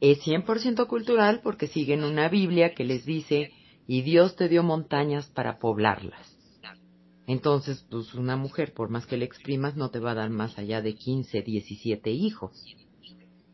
[0.00, 3.52] Es 100% cultural porque siguen una Biblia que les dice,
[3.86, 6.36] y Dios te dio montañas para poblarlas.
[7.26, 10.58] Entonces, pues una mujer, por más que le exprimas, no te va a dar más
[10.58, 12.64] allá de 15, 17 hijos.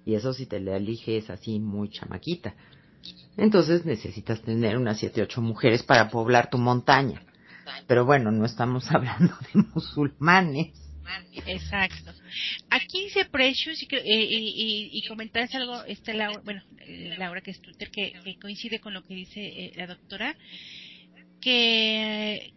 [0.05, 2.55] Y eso si te le eliges así muy chamaquita.
[3.37, 7.23] Entonces necesitas tener unas siete, ocho mujeres para poblar tu montaña.
[7.87, 10.81] Pero bueno, no estamos hablando de musulmanes.
[11.47, 12.13] Exacto.
[12.71, 17.61] Aquí dice Precious y, y, y, comentas algo, este Laura, bueno, eh, Laura que es
[17.61, 20.35] Twitter, que, coincide con lo que dice eh, la doctora,
[21.41, 22.55] que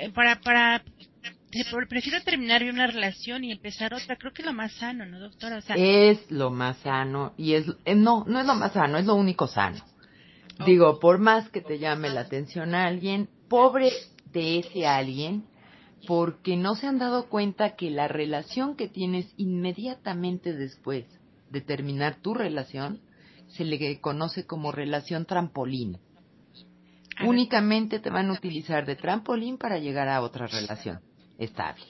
[0.00, 0.82] eh, para, para
[1.88, 4.16] prefiero terminar una relación y empezar otra.
[4.16, 5.60] Creo que es lo más sano, ¿no, doctora?
[5.76, 9.14] es lo más sano y es eh, no, no es lo más sano, es lo
[9.14, 9.82] único sano.
[10.66, 13.92] Digo, por más que te llame la atención a alguien, pobre
[14.32, 15.44] de ese alguien,
[16.06, 21.04] porque no se han dado cuenta que la relación que tienes inmediatamente después
[21.50, 23.00] de terminar tu relación
[23.46, 25.98] se le conoce como relación trampolín.
[27.24, 31.00] Únicamente te van a utilizar de trampolín para llegar a otra relación
[31.38, 31.84] estable.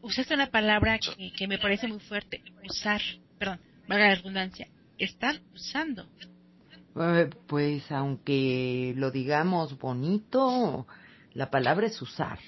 [0.00, 3.00] Usaste una palabra que, me parece muy fuerte, usar,
[3.38, 4.66] perdón, valga la redundancia,
[4.98, 6.08] estar usando.
[6.96, 10.88] Eh, pues aunque lo digamos bonito,
[11.34, 12.40] la palabra es usar.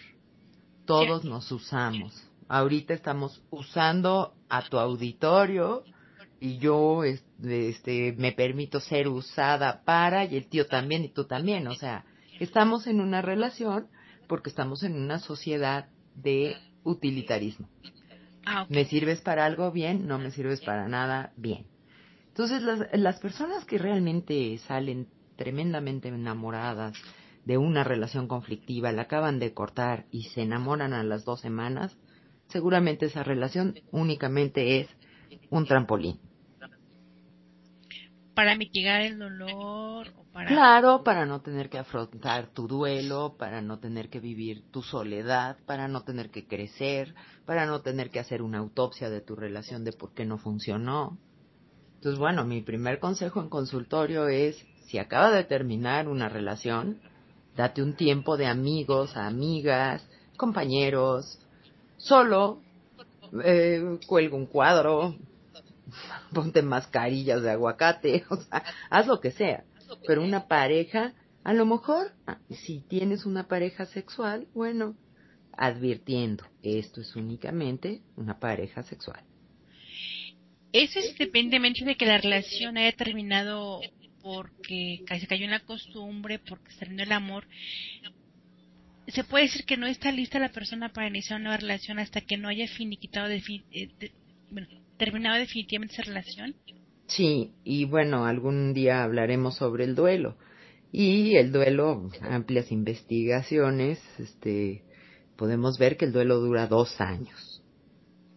[0.84, 2.28] Todos nos usamos.
[2.48, 5.84] Ahorita estamos usando a tu auditorio
[6.40, 11.66] y yo este, me permito ser usada para y el tío también y tú también.
[11.68, 12.04] O sea,
[12.40, 13.86] estamos en una relación
[14.28, 17.68] porque estamos en una sociedad de utilitarismo.
[18.46, 21.66] Ah, me sirves para algo bien, no me sirves para nada bien.
[22.28, 26.94] Entonces, las, las personas que realmente salen tremendamente enamoradas
[27.44, 31.96] de una relación conflictiva, la acaban de cortar y se enamoran a las dos semanas,
[32.48, 34.88] seguramente esa relación únicamente es
[35.50, 36.18] un trampolín.
[38.34, 40.08] Para mitigar el dolor.
[40.16, 40.48] O para...
[40.48, 45.56] Claro, para no tener que afrontar tu duelo, para no tener que vivir tu soledad,
[45.66, 47.14] para no tener que crecer,
[47.46, 51.18] para no tener que hacer una autopsia de tu relación de por qué no funcionó.
[51.96, 57.00] Entonces, bueno, mi primer consejo en consultorio es, si acaba de terminar una relación,
[57.56, 61.38] date un tiempo de amigos, amigas, compañeros,
[61.96, 62.60] solo,
[63.42, 65.14] eh, cuelga un cuadro,
[66.32, 69.64] ponte mascarillas de aguacate, o sea, haz lo que sea.
[70.06, 74.96] Pero una pareja, a lo mejor, ah, si tienes una pareja sexual, bueno,
[75.56, 79.22] advirtiendo, esto es únicamente una pareja sexual.
[80.72, 83.80] Eso es independientemente de que la relación haya terminado
[84.22, 87.46] porque se cayó en la costumbre, porque se terminó el amor.
[89.06, 92.22] Se puede decir que no está lista la persona para iniciar una nueva relación hasta
[92.22, 93.90] que no haya finiquitado, eh,
[94.50, 96.54] bueno, terminado definitivamente esa relación.
[97.06, 100.36] Sí, y bueno, algún día hablaremos sobre el duelo.
[100.90, 104.84] Y el duelo, amplias investigaciones, este,
[105.36, 107.62] podemos ver que el duelo dura dos años.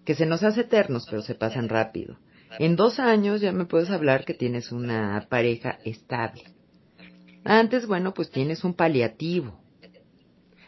[0.05, 2.17] Que se nos hace eternos, pero se pasan rápido.
[2.59, 6.43] En dos años ya me puedes hablar que tienes una pareja estable.
[7.43, 9.59] Antes, bueno, pues tienes un paliativo.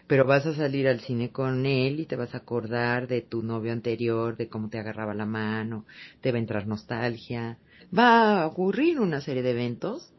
[0.09, 3.43] Pero vas a salir al cine con él y te vas a acordar de tu
[3.43, 5.85] novio anterior, de cómo te agarraba la mano,
[6.19, 7.59] te va a entrar nostalgia.
[7.95, 10.11] Va a ocurrir una serie de eventos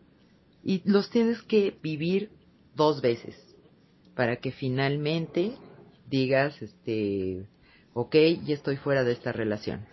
[0.63, 2.31] y los tienes que vivir
[2.77, 3.35] dos veces
[4.15, 5.57] para que finalmente
[6.09, 7.49] digas, este,
[7.93, 9.87] ok, ya estoy fuera de esta relación.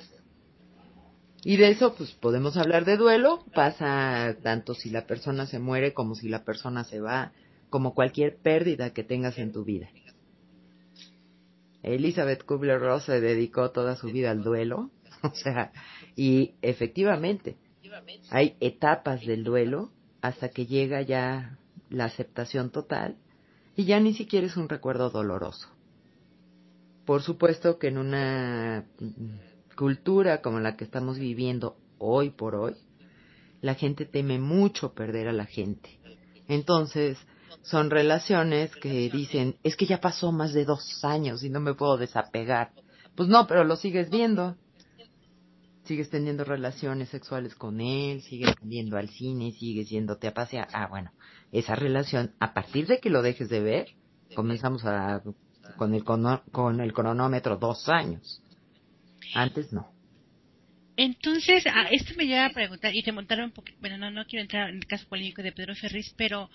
[1.44, 3.44] Y de eso, pues podemos hablar de duelo.
[3.56, 7.32] Pasa tanto si la persona se muere como si la persona se va,
[7.70, 9.90] como cualquier pérdida que tengas en tu vida.
[11.84, 14.92] Elizabeth Kubler-Ross se dedicó toda su vida al duelo,
[15.24, 15.72] o sea,
[16.16, 17.58] y efectivamente
[18.30, 21.58] hay etapas del duelo hasta que llega ya
[21.90, 23.18] la aceptación total
[23.76, 25.70] y ya ni siquiera es un recuerdo doloroso.
[27.06, 28.86] Por supuesto que en una
[29.78, 32.76] cultura como la que estamos viviendo hoy por hoy,
[33.62, 36.00] la gente teme mucho perder a la gente.
[36.48, 37.18] Entonces,
[37.62, 41.74] son relaciones que dicen, es que ya pasó más de dos años y no me
[41.74, 42.72] puedo desapegar.
[43.16, 44.56] Pues no, pero lo sigues viendo.
[45.84, 50.68] Sigues teniendo relaciones sexuales con él, sigues yendo al cine, sigues yéndote a pasear.
[50.74, 51.12] Ah, bueno,
[51.52, 53.88] esa relación, a partir de que lo dejes de ver,
[54.36, 55.22] comenzamos a,
[55.78, 58.42] con, el, con el cronómetro dos años.
[59.34, 59.92] Antes no.
[60.98, 64.26] Entonces, ah, esto me lleva a preguntar, y te montaron un poquito, bueno, no, no
[64.26, 66.50] quiero entrar en el caso polémico de Pedro Ferriz, pero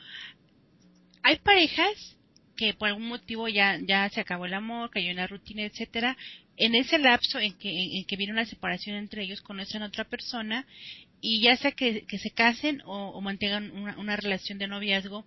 [1.22, 2.16] hay parejas
[2.56, 6.16] que por algún motivo ya, ya se acabó el amor, cayó en la rutina, etcétera,
[6.56, 10.04] en ese lapso en que, en, que viene una separación entre ellos, conocen a otra
[10.04, 10.66] persona,
[11.20, 15.24] y ya sea que, que se casen o, mantengan una, una, relación de noviazgo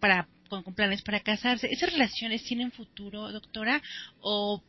[0.00, 3.82] para con planes para casarse, ¿esas relaciones tienen futuro, doctora?
[4.20, 4.62] ¿O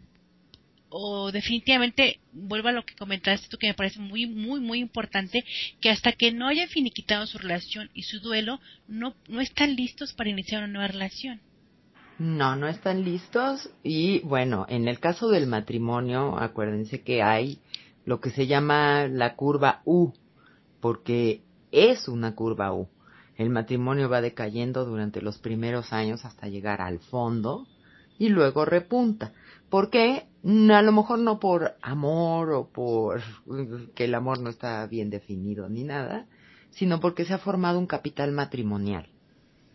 [0.98, 5.44] o definitivamente vuelvo a lo que comentaste tú que me parece muy muy muy importante
[5.82, 10.14] que hasta que no hayan finiquitado su relación y su duelo no no están listos
[10.14, 11.42] para iniciar una nueva relación.
[12.18, 17.60] No no están listos y bueno en el caso del matrimonio acuérdense que hay
[18.06, 20.14] lo que se llama la curva U
[20.80, 21.42] porque
[21.74, 22.88] es una curva U.
[23.36, 27.68] El matrimonio va decayendo durante los primeros años hasta llegar al fondo
[28.18, 29.34] y luego repunta
[29.76, 30.24] ¿Por qué?
[30.72, 33.22] A lo mejor no por amor o por
[33.94, 36.28] que el amor no está bien definido ni nada,
[36.70, 39.10] sino porque se ha formado un capital matrimonial.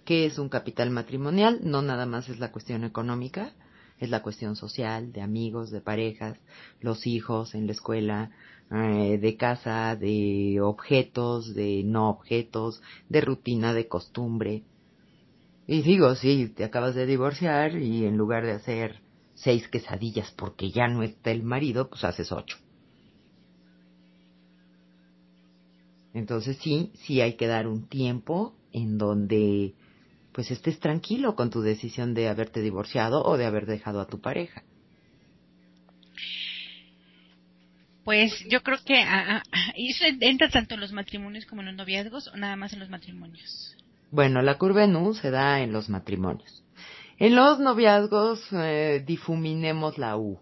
[0.07, 1.61] ¿Qué es un capital matrimonial?
[1.65, 3.53] No nada más es la cuestión económica,
[3.99, 6.39] es la cuestión social, de amigos, de parejas,
[6.81, 8.31] los hijos en la escuela,
[8.71, 12.81] eh, de casa, de objetos, de no objetos,
[13.11, 14.63] de rutina, de costumbre.
[15.67, 19.10] Y digo, sí, te acabas de divorciar y en lugar de hacer
[19.43, 22.59] seis quesadillas porque ya no está el marido, pues haces ocho.
[26.13, 29.75] Entonces sí, sí hay que dar un tiempo en donde
[30.33, 34.21] pues estés tranquilo con tu decisión de haberte divorciado o de haber dejado a tu
[34.21, 34.63] pareja.
[38.05, 41.77] Pues yo creo que ah, ah, eso entra tanto en los matrimonios como en los
[41.77, 43.77] noviazgos o nada más en los matrimonios.
[44.11, 46.65] Bueno, la curva en U se da en los matrimonios.
[47.21, 50.39] En los noviazgos eh, difuminemos la U.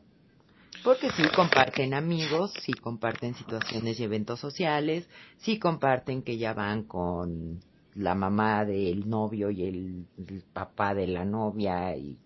[0.84, 5.08] Porque sí comparten amigos, sí comparten situaciones y eventos sociales,
[5.38, 7.58] sí comparten que ya van con
[7.96, 12.16] la mamá del novio y el, papá de la novia y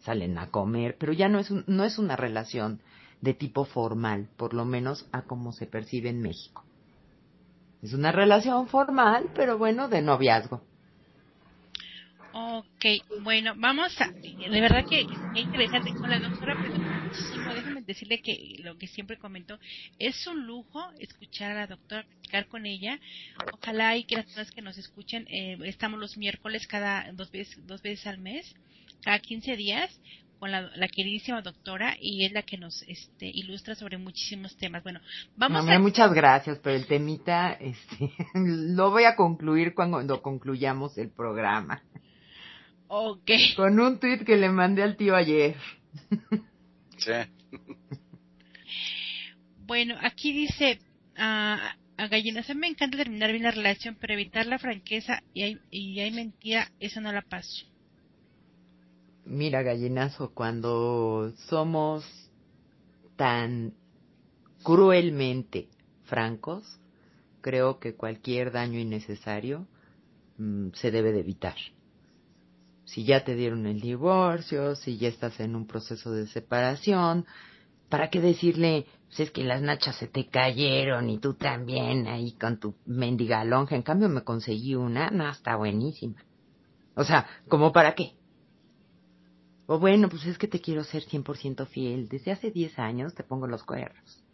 [0.00, 2.80] salen a comer, pero ya no es, no es una relación
[3.20, 6.64] de tipo formal, por lo menos a como se percibe en México.
[7.80, 10.62] Es una relación formal, pero bueno, de noviazgo.
[12.32, 12.84] Ok,
[13.22, 18.22] bueno, vamos a, de verdad que es interesante con la doctora, pero muchísimo, déjame decirle
[18.22, 19.58] que lo que siempre comentó,
[19.98, 23.00] es un lujo escuchar a la doctora, platicar con ella,
[23.52, 27.66] ojalá y que las personas que nos escuchen, eh, estamos los miércoles cada dos veces,
[27.66, 28.54] dos veces al mes,
[29.02, 30.00] cada 15 días,
[30.38, 34.82] con la, queridísima doctora y es la que nos este, ilustra sobre muchísimos temas.
[34.82, 35.00] Bueno,
[35.36, 35.78] vamos a...
[35.78, 41.82] Muchas gracias, pero el temita este, lo voy a concluir cuando concluyamos el programa.
[42.92, 43.30] Ok.
[43.54, 45.54] Con un tweet que le mandé al tío ayer.
[46.98, 47.12] Sí.
[49.64, 50.80] Bueno, aquí dice
[51.16, 56.00] a Gallinas, me encanta terminar bien la relación, pero evitar la franqueza y hay, y
[56.00, 57.64] hay mentira, eso no la paso.
[59.24, 62.04] Mira, gallinazo, cuando somos
[63.14, 63.72] tan
[64.64, 65.68] cruelmente
[66.06, 66.80] francos,
[67.40, 69.68] creo que cualquier daño innecesario
[70.38, 71.54] mm, se debe de evitar.
[72.90, 77.24] Si ya te dieron el divorcio, si ya estás en un proceso de separación,
[77.88, 82.32] ¿para qué decirle, pues es que las nachas se te cayeron y tú también ahí
[82.32, 83.76] con tu mendiga lonja?
[83.76, 86.16] En cambio me conseguí una, no, está buenísima.
[86.96, 88.14] O sea, ¿como para qué?
[89.66, 92.08] O bueno, pues es que te quiero ser 100% fiel.
[92.08, 94.24] Desde hace 10 años te pongo los cuernos.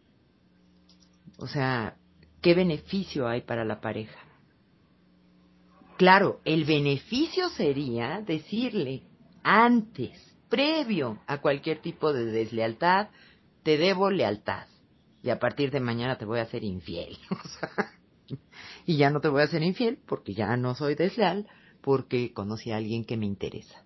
[1.36, 1.98] O sea,
[2.40, 4.18] ¿qué beneficio hay para la pareja?
[5.96, 9.02] Claro, el beneficio sería decirle
[9.42, 10.12] antes,
[10.48, 13.08] previo a cualquier tipo de deslealtad,
[13.62, 14.66] te debo lealtad.
[15.22, 17.16] Y a partir de mañana te voy a hacer infiel.
[18.86, 21.48] y ya no te voy a hacer infiel porque ya no soy desleal,
[21.80, 23.84] porque conocí a alguien que me interesa.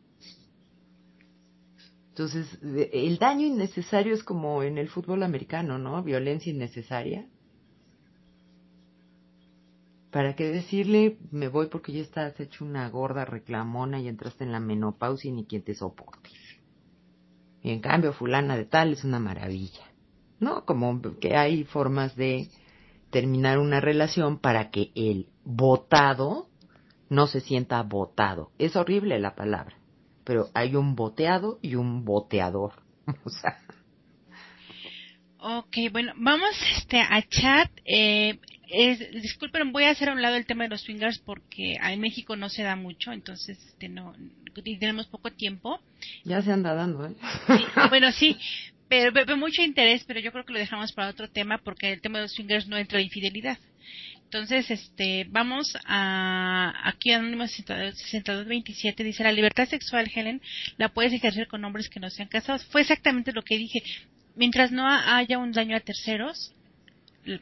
[2.08, 6.02] Entonces, el daño innecesario es como en el fútbol americano, ¿no?
[6.02, 7.26] Violencia innecesaria.
[10.10, 14.52] ¿Para qué decirle, me voy porque ya estás hecho una gorda reclamona y entraste en
[14.52, 16.30] la menopausia y ni quien te soporte?
[17.62, 19.84] Y en cambio, fulana de tal es una maravilla.
[20.40, 20.64] ¿No?
[20.64, 22.48] Como que hay formas de
[23.10, 26.48] terminar una relación para que el votado
[27.08, 28.50] no se sienta votado.
[28.58, 29.80] Es horrible la palabra
[30.30, 32.84] pero hay un boteado y un boteador.
[33.24, 33.58] o sea.
[35.40, 37.68] Ok, bueno, vamos este, a chat.
[37.84, 38.38] Eh,
[38.70, 42.36] disculpen, voy a hacer a un lado el tema de los swingers porque en México
[42.36, 44.14] no se da mucho, entonces este, no
[44.64, 45.80] tenemos poco tiempo.
[46.24, 47.14] Ya se anda dando, ¿eh?
[47.90, 48.36] bueno, sí,
[48.88, 52.00] pero, pero, mucho interés, pero yo creo que lo dejamos para otro tema porque el
[52.00, 53.58] tema de los swingers no entra de infidelidad.
[54.24, 60.40] Entonces, este, vamos a, aquí Anónimo 6227 dice, la libertad sexual, Helen,
[60.76, 62.64] la puedes ejercer con hombres que no sean casados.
[62.66, 63.82] Fue exactamente lo que dije.
[64.36, 66.54] Mientras no haya un daño a terceros,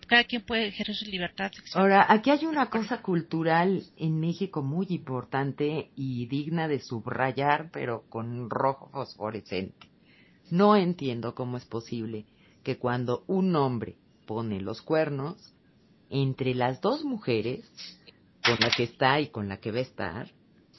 [0.07, 1.83] cada quien puede ejercer su libertad sexual.
[1.83, 8.05] Ahora, aquí hay una cosa cultural en México muy importante y digna de subrayar, pero
[8.09, 9.89] con rojo fosforescente.
[10.51, 12.25] No entiendo cómo es posible
[12.63, 15.55] que cuando un hombre pone los cuernos,
[16.11, 17.71] entre las dos mujeres,
[18.45, 20.31] con la que está y con la que va a estar,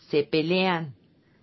[0.09, 0.95] se pelean.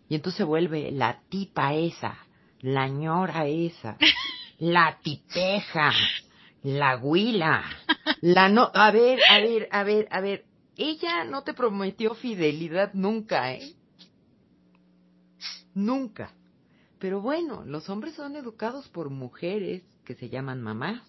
[0.09, 2.19] Y entonces se vuelve la tipa esa,
[2.61, 3.97] la ñora esa,
[4.59, 5.93] la tipeja,
[6.67, 7.63] la huila,
[8.23, 8.71] la no...
[8.75, 10.45] A ver, a ver, a ver, a ver.
[10.77, 13.75] Ella no te prometió fidelidad nunca, ¿eh?
[15.75, 16.33] Nunca.
[16.99, 21.03] Pero bueno, los hombres son educados por mujeres que se llaman mamás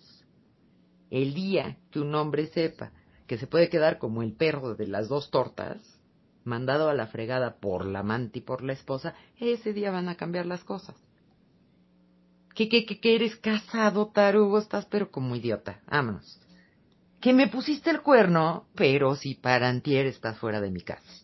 [1.09, 2.91] el día que un hombre sepa
[3.25, 5.79] que se puede quedar como el perro de las dos tortas,
[6.43, 10.15] mandado a la fregada por la amante y por la esposa, ese día van a
[10.15, 10.95] cambiar las cosas.
[12.57, 14.57] ¿Qué, eres casado, tarugo?
[14.57, 15.79] Estás pero como idiota.
[15.87, 16.39] Vámonos.
[17.21, 21.23] Que me pusiste el cuerno, pero si para antier estás fuera de mi casa.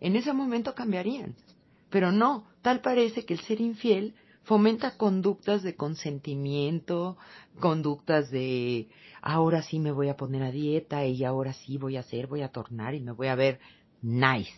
[0.00, 1.34] En ese momento cambiarían.
[1.90, 7.18] Pero no, tal parece que el ser infiel fomenta conductas de consentimiento,
[7.60, 8.88] conductas de
[9.20, 12.40] ahora sí me voy a poner a dieta y ahora sí voy a hacer, voy
[12.40, 13.60] a tornar y me voy a ver
[14.00, 14.54] nice.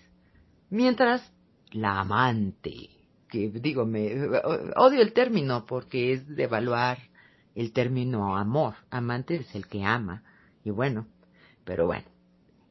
[0.69, 1.33] Mientras
[1.73, 3.00] la amante,
[3.31, 4.29] que digo, me
[4.77, 6.99] odio el término porque es de evaluar
[7.55, 8.75] el término amor.
[8.91, 10.23] Amante es el que ama.
[10.65, 11.07] Y bueno,
[11.65, 12.07] pero bueno,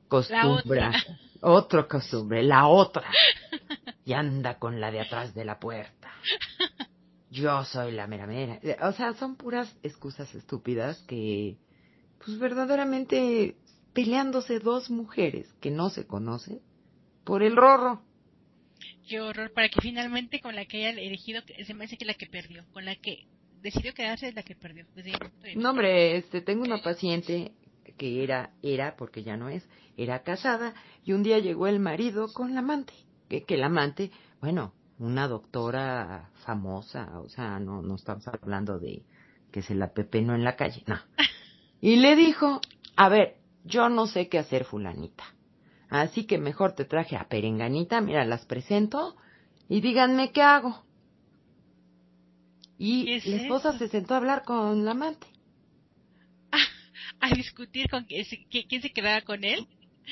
[0.07, 0.89] costumbre,
[1.41, 3.09] otra costumbre, la otra.
[4.05, 6.11] Y anda con la de atrás de la puerta.
[7.29, 8.59] yo soy la mera mera.
[8.87, 11.57] O sea, son puras excusas estúpidas que,
[12.23, 13.55] pues verdaderamente
[13.93, 16.61] peleándose dos mujeres que no se conocen
[17.23, 18.01] por el rorro.
[19.09, 22.13] Qué horror, para que finalmente con la que haya elegido, se me hace que la
[22.13, 23.25] que perdió, con la que
[23.59, 24.85] decidió quedarse es la que perdió.
[25.55, 27.53] no, hombre, este, tengo una paciente
[27.97, 32.31] que era, era, porque ya no es, era casada, y un día llegó el marido
[32.31, 32.93] con la amante,
[33.27, 39.01] que, que el amante, bueno, una doctora famosa, o sea, no, no estamos hablando de
[39.51, 40.99] que se la pepenó en la calle, no.
[41.81, 42.61] Y le dijo,
[42.95, 45.23] a ver, yo no sé qué hacer fulanita,
[45.89, 49.15] así que mejor te traje a Perenganita, mira, las presento
[49.67, 50.83] y díganme qué hago.
[52.77, 55.27] Y la esposa se sentó a hablar con la amante.
[57.19, 59.67] a discutir con quién se quedaba con él.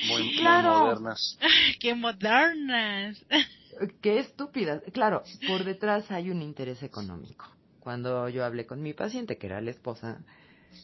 [0.05, 0.81] Muy, claro.
[0.81, 1.39] modernas.
[1.79, 3.17] ¡Qué modernas!
[4.01, 4.81] Qué estúpidas.
[4.93, 7.45] Claro, por detrás hay un interés económico.
[7.79, 10.19] Cuando yo hablé con mi paciente, que era la esposa,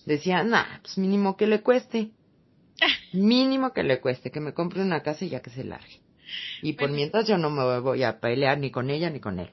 [0.06, 2.12] decía, nah, pues mínimo que le cueste.
[3.13, 6.01] Mínimo que le cueste, que me compre una casa y ya que se largue.
[6.61, 9.49] Y por mientras yo no me voy a pelear ni con ella ni con él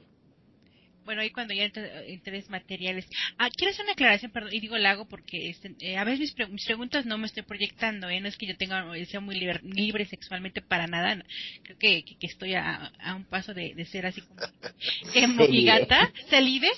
[1.10, 1.68] bueno, ahí cuando ya
[2.06, 3.04] interés materiales.
[3.36, 6.32] Ah, quiero hacer una aclaración, perdón, y digo la hago porque este, eh, a veces
[6.48, 8.20] mis, preguntas no me estoy proyectando, ¿eh?
[8.20, 11.20] no es que yo tenga, sea muy libre, sexualmente para nada,
[11.64, 14.40] creo que, que, estoy a, a, un paso de, de ser así como
[15.12, 16.68] que mogigata, salive,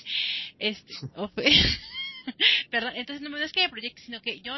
[0.57, 0.91] este,
[2.71, 4.57] Perdón, entonces no, es que me proyecte, sino que yo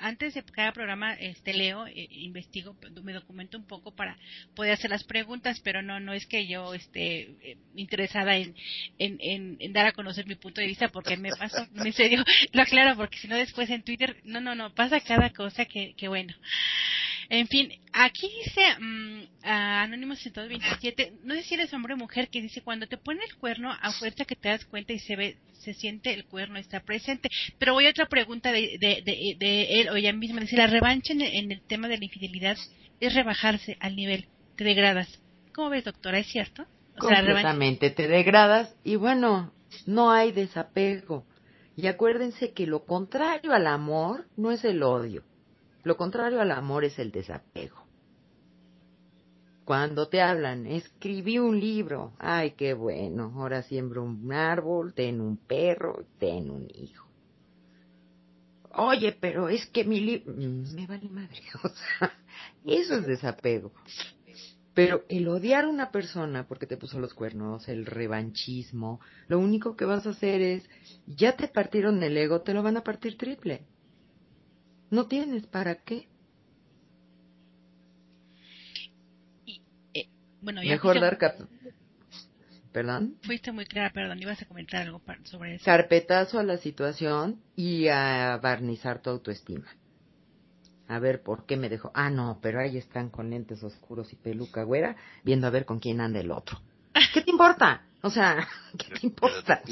[0.00, 4.16] antes de cada programa este leo, eh, investigo, me documento un poco para
[4.54, 8.54] poder hacer las preguntas, pero no no es que yo esté eh, interesada en,
[8.98, 12.22] en, en, dar a conocer mi punto de vista porque me paso, en serio,
[12.52, 15.94] lo aclaro porque si no después en Twitter, no, no, no, pasa cada cosa que,
[15.94, 16.34] que bueno.
[17.32, 22.42] En fin, aquí dice um, Anónimo 127, no sé si eres hombre o mujer, que
[22.42, 25.38] dice cuando te pone el cuerno a fuerza que te das cuenta y se ve,
[25.54, 27.30] se siente el cuerno está presente.
[27.58, 31.14] Pero voy a otra pregunta de, de, de, él o ella misma, dice la revancha
[31.14, 32.58] en el, tema de la infidelidad
[33.00, 34.26] es rebajarse al nivel,
[34.56, 35.08] te degradas.
[35.54, 36.18] ¿Cómo ves, doctora?
[36.18, 36.66] ¿Es cierto?
[36.96, 39.54] O Completamente, te degradas y bueno,
[39.86, 41.24] no hay desapego.
[41.76, 45.24] Y acuérdense que lo contrario al amor no es el odio
[45.84, 47.82] lo contrario al amor es el desapego.
[49.64, 55.36] Cuando te hablan, escribí un libro, ay, qué bueno, ahora siembro un árbol, ten un
[55.36, 57.06] perro, ten un hijo.
[58.74, 62.12] Oye, pero es que mi libro, mm, me vale madre, o sea,
[62.64, 63.72] eso es desapego.
[64.74, 69.76] Pero el odiar a una persona porque te puso los cuernos, el revanchismo, lo único
[69.76, 70.68] que vas a hacer es,
[71.06, 73.66] ya te partieron el ego, te lo van a partir triple.
[74.92, 76.06] No tienes para qué.
[79.94, 80.06] Eh,
[80.42, 81.18] bueno, Mejor dar
[82.72, 83.16] ¿Perdón?
[83.22, 85.64] Fuiste muy clara, perdón, ibas a comentar algo sobre eso.
[85.64, 89.64] Carpetazo a la situación y a barnizar tu autoestima.
[90.88, 91.90] A ver por qué me dejó.
[91.94, 95.80] Ah, no, pero ahí están con lentes oscuros y peluca güera, viendo a ver con
[95.80, 96.60] quién anda el otro.
[97.14, 97.86] ¿Qué te importa?
[98.02, 98.46] O sea,
[98.78, 99.62] ¿qué te importa?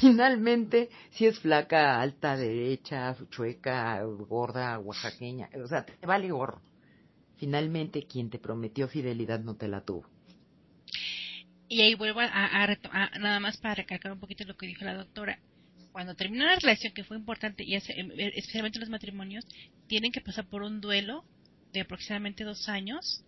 [0.00, 6.60] Finalmente, si es flaca, alta, derecha, chueca, gorda, oaxaqueña, o sea, te vale gorro.
[7.36, 10.08] Finalmente, quien te prometió fidelidad no te la tuvo.
[11.68, 14.94] Y ahí vuelvo a, a, nada más para recalcar un poquito lo que dijo la
[14.94, 15.38] doctora.
[15.92, 19.46] Cuando termina la relación, que fue importante, y especialmente los matrimonios,
[19.86, 21.24] tienen que pasar por un duelo
[21.72, 23.24] de aproximadamente dos años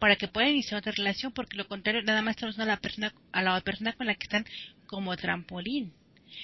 [0.00, 3.14] para que puedan iniciar otra relación, porque lo contrario, nada más estamos a la persona,
[3.32, 4.44] a la persona con la que están
[4.86, 5.92] como trampolín.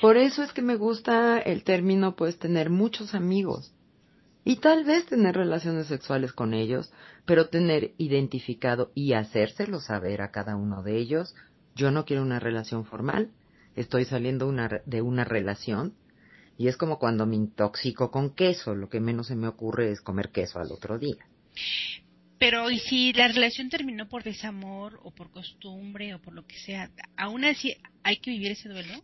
[0.01, 3.73] Por eso es que me gusta el término, pues, tener muchos amigos.
[4.45, 6.93] Y tal vez tener relaciones sexuales con ellos,
[7.25, 11.35] pero tener identificado y hacérselo saber a cada uno de ellos,
[11.75, 13.31] yo no quiero una relación formal,
[13.75, 15.95] estoy saliendo una, de una relación,
[16.59, 20.01] y es como cuando me intoxico con queso, lo que menos se me ocurre es
[20.01, 21.27] comer queso al otro día.
[22.39, 26.59] Pero ¿y si la relación terminó por desamor o por costumbre o por lo que
[26.59, 28.95] sea, aún así hay que vivir ese duelo?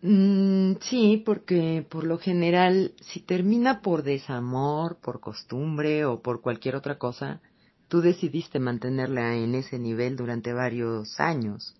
[0.00, 6.76] Mm, sí, porque por lo general, si termina por desamor, por costumbre o por cualquier
[6.76, 7.40] otra cosa,
[7.88, 11.74] tú decidiste mantenerla en ese nivel durante varios años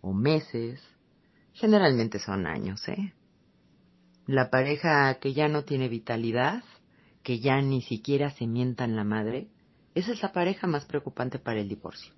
[0.00, 0.80] o meses.
[1.52, 3.12] Generalmente son años, ¿eh?
[4.26, 6.62] La pareja que ya no tiene vitalidad,
[7.22, 9.48] que ya ni siquiera se mientan la madre,
[9.94, 12.12] esa es la pareja más preocupante para el divorcio.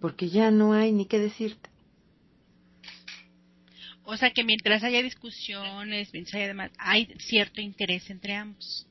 [0.00, 1.70] Porque ya no hay ni qué decirte.
[4.04, 8.86] O sea que mientras haya discusiones, mientras haya demás, hay cierto interés entre ambos.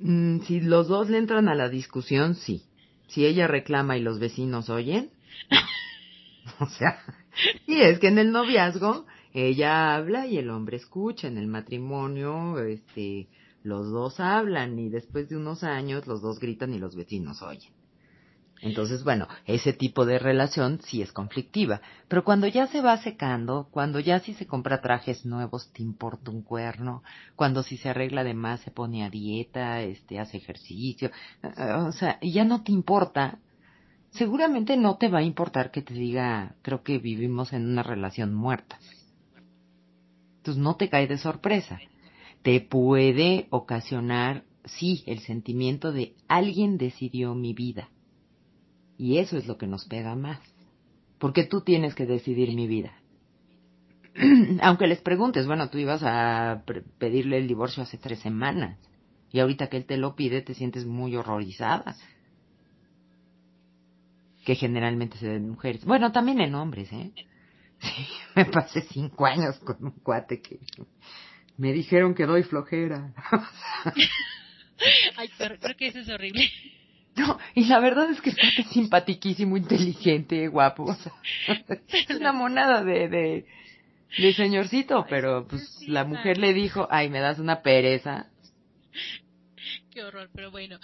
[0.00, 2.64] Mm, si los dos le entran a la discusión, sí.
[3.08, 5.10] Si ella reclama y los vecinos oyen,
[6.60, 6.98] o sea,
[7.66, 11.28] y es que en el noviazgo ella habla y el hombre escucha.
[11.28, 13.28] En el matrimonio, este,
[13.64, 17.72] los dos hablan y después de unos años los dos gritan y los vecinos oyen.
[18.60, 21.80] Entonces, bueno, ese tipo de relación sí es conflictiva.
[22.08, 26.30] Pero cuando ya se va secando, cuando ya si se compra trajes nuevos te importa
[26.30, 27.02] un cuerno,
[27.36, 31.10] cuando si se arregla de más se pone a dieta, este, hace ejercicio,
[31.42, 33.38] eh, o sea, ya no te importa,
[34.10, 38.34] seguramente no te va a importar que te diga, creo que vivimos en una relación
[38.34, 38.78] muerta.
[40.38, 41.80] Entonces no te cae de sorpresa.
[42.44, 47.88] Te puede ocasionar, sí, el sentimiento de alguien decidió mi vida
[48.96, 50.40] y eso es lo que nos pega más.
[51.18, 52.92] Porque tú tienes que decidir mi vida.
[54.62, 56.64] Aunque les preguntes, bueno, tú ibas a
[56.98, 58.78] pedirle el divorcio hace tres semanas.
[59.32, 61.96] Y ahorita que él te lo pide, te sientes muy horrorizada.
[64.44, 65.84] Que generalmente se ven mujeres.
[65.84, 67.12] Bueno, también en hombres, ¿eh?
[67.80, 70.60] Sí, me pasé cinco años con un cuate que
[71.56, 73.12] me dijeron que doy flojera.
[75.16, 76.50] Ay, pero creo que eso es horrible.
[77.16, 80.84] No, y la verdad es que está simpatiquísimo, inteligente, guapo.
[80.84, 81.12] O sea,
[81.88, 83.46] es una monada de, de,
[84.18, 88.26] de señorcito, pero pues la mujer le dijo, ay, me das una pereza.
[89.92, 90.78] Qué horror, pero bueno.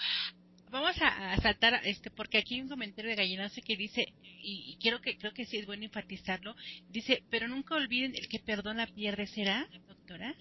[0.70, 5.00] Vamos a, saltar, este, porque aquí hay un comentario de Gallinazo que dice, y, quiero
[5.00, 6.54] que, creo que sí es bueno enfatizarlo,
[6.88, 10.32] dice, pero nunca olviden el que perdona pierde, ¿será, doctora?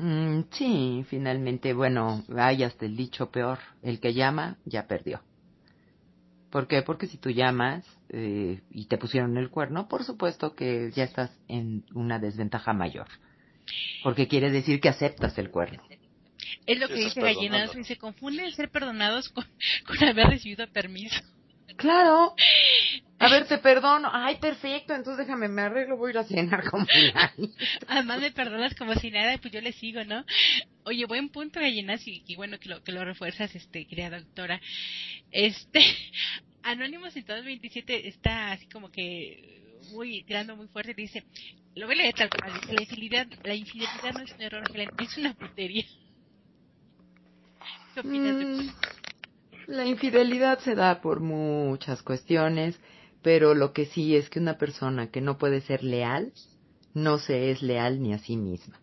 [0.00, 5.20] Mm, sí, finalmente, bueno, hay hasta el dicho peor, el que llama ya perdió.
[6.50, 6.82] ¿Por qué?
[6.82, 11.36] Porque si tú llamas eh, y te pusieron el cuerno, por supuesto que ya estás
[11.48, 13.08] en una desventaja mayor.
[14.04, 15.82] Porque quiere decir que aceptas el cuerno.
[16.64, 19.44] Es lo que dice Gallinazo y se confunde ser perdonados con,
[19.86, 21.20] con haber recibido permiso.
[21.78, 22.34] Claro.
[23.20, 24.10] A ver, te perdono.
[24.12, 24.94] Ay, perfecto.
[24.94, 26.86] Entonces déjame, me arreglo, voy a ir a cenar con
[27.86, 30.24] Además me perdonas como si nada, pues yo le sigo, ¿no?
[30.84, 34.60] Oye, buen punto, gallinas, y, y bueno que lo, que lo refuerzas, este, querida doctora.
[35.30, 35.80] Este,
[36.64, 39.58] Anónimos en todos 27 está así como que
[39.92, 41.24] muy tirando muy fuerte dice
[41.76, 44.64] lo voy a leer tal cual dice la infidelidad la infidelidad no es un error
[45.00, 45.84] es una putería
[47.94, 48.70] ¿qué opinas de mm,
[49.68, 52.80] la infidelidad se da por muchas cuestiones,
[53.22, 56.32] pero lo que sí es que una persona que no puede ser leal,
[56.94, 58.80] no se es leal ni a sí misma.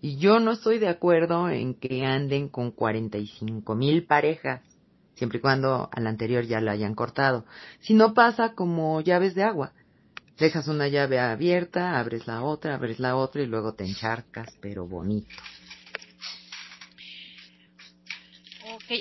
[0.00, 4.62] Y yo no estoy de acuerdo en que anden con 45 mil parejas,
[5.14, 7.44] siempre y cuando a la anterior ya la hayan cortado.
[7.80, 9.72] Si no pasa como llaves de agua.
[10.38, 14.86] Dejas una llave abierta, abres la otra, abres la otra y luego te encharcas, pero
[14.86, 15.28] bonito.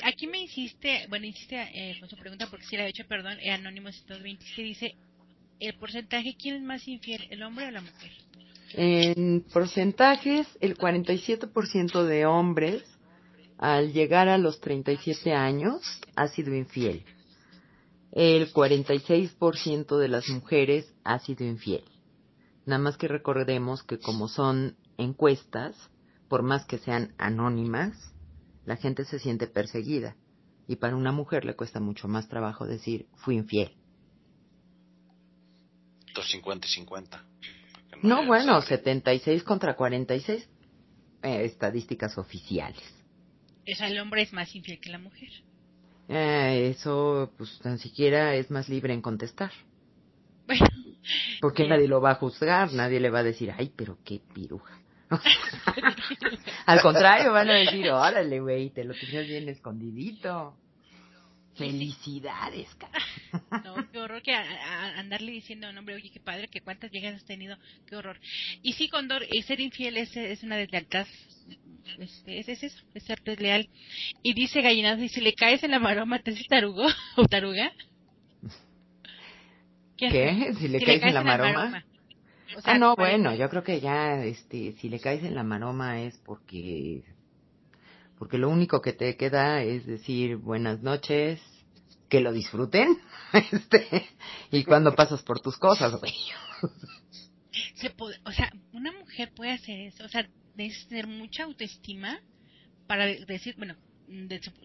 [0.04, 3.38] Aquí me insiste, bueno, insiste eh, con su pregunta porque si la he hecho, perdón,
[3.42, 4.96] eh, Anónimo 120, dice,
[5.60, 8.12] ¿el porcentaje quién es más infiel, el hombre o la mujer?
[8.74, 12.84] En porcentajes, el 47% de hombres
[13.58, 15.82] al llegar a los 37 años
[16.16, 17.04] ha sido infiel.
[18.12, 21.84] El 46% de las mujeres ha sido infiel.
[22.66, 25.76] Nada más que recordemos que como son encuestas,
[26.28, 28.14] por más que sean anónimas,
[28.70, 30.16] la gente se siente perseguida
[30.68, 33.76] y para una mujer le cuesta mucho más trabajo decir fui infiel.
[36.22, 37.26] 50 y 50.
[38.04, 40.48] No, bueno, 76 contra 46
[41.24, 42.84] eh, estadísticas oficiales.
[43.72, 45.30] O sea, el hombre es más infiel que la mujer.
[46.08, 49.52] Eh, eso, pues, tan siquiera es más libre en contestar.
[50.46, 50.68] Bueno.
[51.42, 54.80] Porque nadie lo va a juzgar, nadie le va a decir, ay, pero qué piruja.
[56.66, 60.56] Al contrario, van a decir, órale, güey, te lo tenías bien escondidito.
[61.56, 63.00] Felicidades, cara.
[63.64, 67.16] No, qué horror que andarle diciendo a un hombre, oye, qué padre, que cuántas llegas
[67.16, 68.20] has tenido, qué horror.
[68.62, 71.06] Y sí, Condor, eh, ser infiel es, es una deslealtad.
[71.98, 73.68] Es, es, eso, es ser desleal.
[74.24, 76.88] Y dice Gallinazo, y si le caes en la maroma, ¿te haces tarugo
[77.18, 77.72] o taruga?
[79.98, 80.54] ¿Qué?
[80.58, 81.84] ¿Si le, caes, en la maroma?
[82.64, 86.18] Ah, no, bueno, yo creo que ya, este, si le caes en la maroma es
[86.26, 87.04] porque,
[88.18, 91.42] porque lo único que te queda es decir buenas noches,
[92.10, 92.98] que lo disfruten,
[93.52, 94.10] este,
[94.52, 96.14] y cuando pasas por tus cosas, güey.
[97.76, 102.20] Se o sea, una mujer puede hacer eso, o sea, de tener mucha autoestima
[102.88, 103.76] para decir, bueno,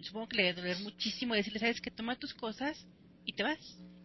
[0.03, 2.87] supongo que le debe doler muchísimo decirle, sabes que toma tus cosas
[3.25, 3.59] y te vas.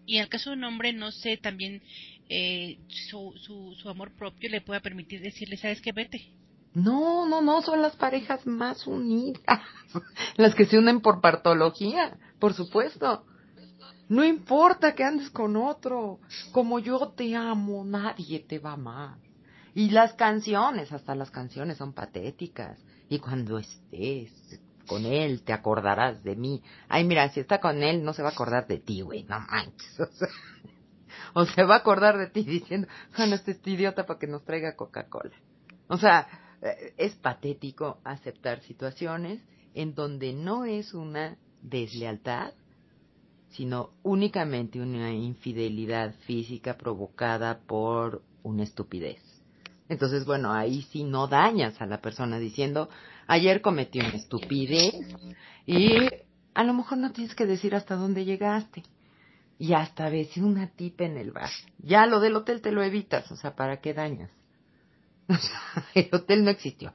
[0.05, 1.81] Y en el caso de un hombre, no sé, también
[2.29, 5.91] eh, su, su, amor propio le pueda permitir decirle, ¿sabes qué?
[5.91, 6.31] Vete.
[6.75, 9.61] No, no, no, son las parejas más unidas,
[10.37, 13.25] las que se unen por partología, por supuesto.
[14.09, 16.19] No importa que andes con otro.
[16.51, 19.19] Como yo te amo, nadie te va más.
[19.75, 22.79] Y las canciones, hasta las canciones son patéticas.
[23.07, 24.31] Y cuando estés
[24.87, 26.63] con él, te acordarás de mí.
[26.87, 29.39] Ay, mira, si está con él, no se va a acordar de ti, güey, no
[29.39, 29.99] manches.
[30.77, 30.78] O,
[31.55, 34.75] se va a acordar de ti diciendo, bueno, este es idiota para que nos traiga
[34.75, 35.35] Coca-Cola.
[35.87, 36.27] O sea,
[36.61, 39.41] eh, es patético aceptar situaciones
[39.73, 42.53] en donde no es una deslealtad,
[43.49, 49.21] sino únicamente una infidelidad física provocada por una estupidez.
[49.87, 52.89] Entonces, bueno, ahí sí no dañas a la persona diciendo,
[53.25, 54.93] ayer cometí una estupidez
[55.65, 55.95] y
[56.53, 58.83] a lo mejor no tienes que decir hasta dónde llegaste.
[59.59, 61.49] Y hasta ves una tipa en el bar.
[61.79, 64.31] Ya lo del hotel te lo evitas, o sea, ¿para qué dañas?
[65.93, 66.93] el hotel no existió.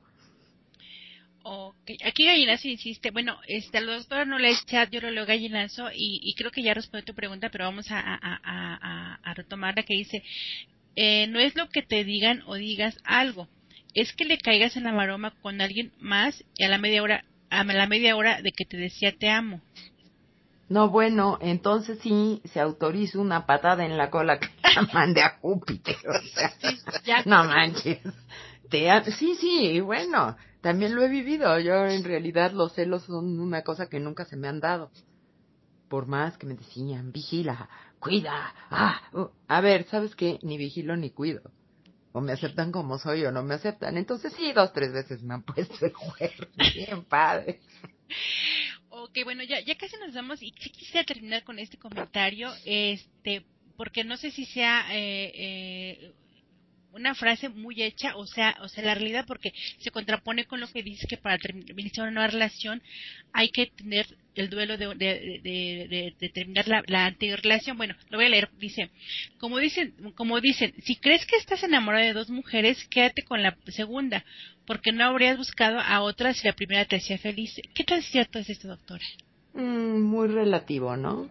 [1.47, 1.99] Okay.
[2.07, 6.21] Aquí Gallinazo insiste, bueno, este, al doctor no le chat, yo lo leo Gallinazo y,
[6.23, 9.83] y creo que ya respondió tu pregunta, pero vamos a, a, a, a retomar la
[9.83, 10.23] que dice,
[10.97, 13.47] eh, no es lo que te digan o digas algo,
[13.93, 17.25] es que le caigas en la maroma con alguien más y a la media hora,
[17.51, 19.61] a la media hora de que te decía te amo.
[20.75, 25.39] No, bueno, entonces sí se autoriza una patada en la cola que la mande a
[25.39, 25.95] Júpiter.
[27.27, 28.01] No manches.
[28.69, 31.61] Te, sí, sí, bueno, también lo he vivido.
[31.61, 34.91] Yo en realidad los celos son una cosa que nunca se me han dado.
[35.89, 37.69] Por más que me decían, vigila,
[38.01, 38.53] cuida.
[38.69, 40.41] Ah, uh, a ver, ¿sabes qué?
[40.43, 41.53] Ni vigilo ni cuido.
[42.11, 43.97] O me aceptan como soy o no me aceptan.
[43.97, 46.49] Entonces sí, dos, tres veces me han puesto el cuerno.
[46.75, 47.61] Bien padre.
[49.05, 53.45] Ok, bueno, ya, ya casi nos vamos y quisiera terminar con este comentario, este,
[53.77, 56.13] porque no sé si sea eh, eh,
[56.91, 60.69] una frase muy hecha, o sea, o sea, la realidad porque se contrapone con lo
[60.69, 61.37] que dice que para
[61.77, 62.83] iniciar una nueva relación
[63.35, 67.77] hay que tener el duelo de, de, terminar la, anterior relación.
[67.77, 68.51] Bueno, lo voy a leer.
[68.59, 68.91] Dice,
[69.39, 73.57] como dicen, como dicen, si crees que estás enamorado de dos mujeres, quédate con la
[73.69, 74.25] segunda,
[74.67, 77.61] porque no habrías buscado a otra si la primera te hacía feliz.
[77.75, 79.05] ¿Qué tan cierto es esto, doctora?
[79.55, 81.29] Mm, muy relativo, ¿no?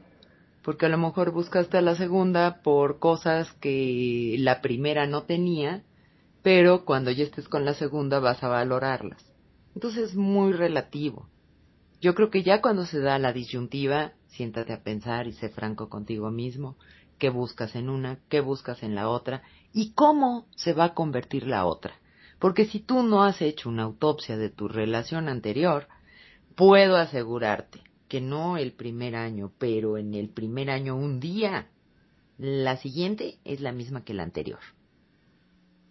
[0.64, 5.84] porque a lo mejor buscaste a la segunda por cosas que la primera no tenía,
[6.42, 9.24] pero cuando ya estés con la segunda vas a valorarlas.
[9.76, 11.28] Entonces es muy relativo.
[12.04, 15.88] Yo creo que ya cuando se da la disyuntiva, siéntate a pensar y sé franco
[15.88, 16.76] contigo mismo,
[17.18, 19.42] qué buscas en una, qué buscas en la otra
[19.72, 21.96] y cómo se va a convertir la otra.
[22.40, 25.88] Porque si tú no has hecho una autopsia de tu relación anterior,
[26.58, 27.80] puedo asegurarte
[28.10, 31.70] que no el primer año, pero en el primer año un día,
[32.38, 34.60] la siguiente es la misma que la anterior.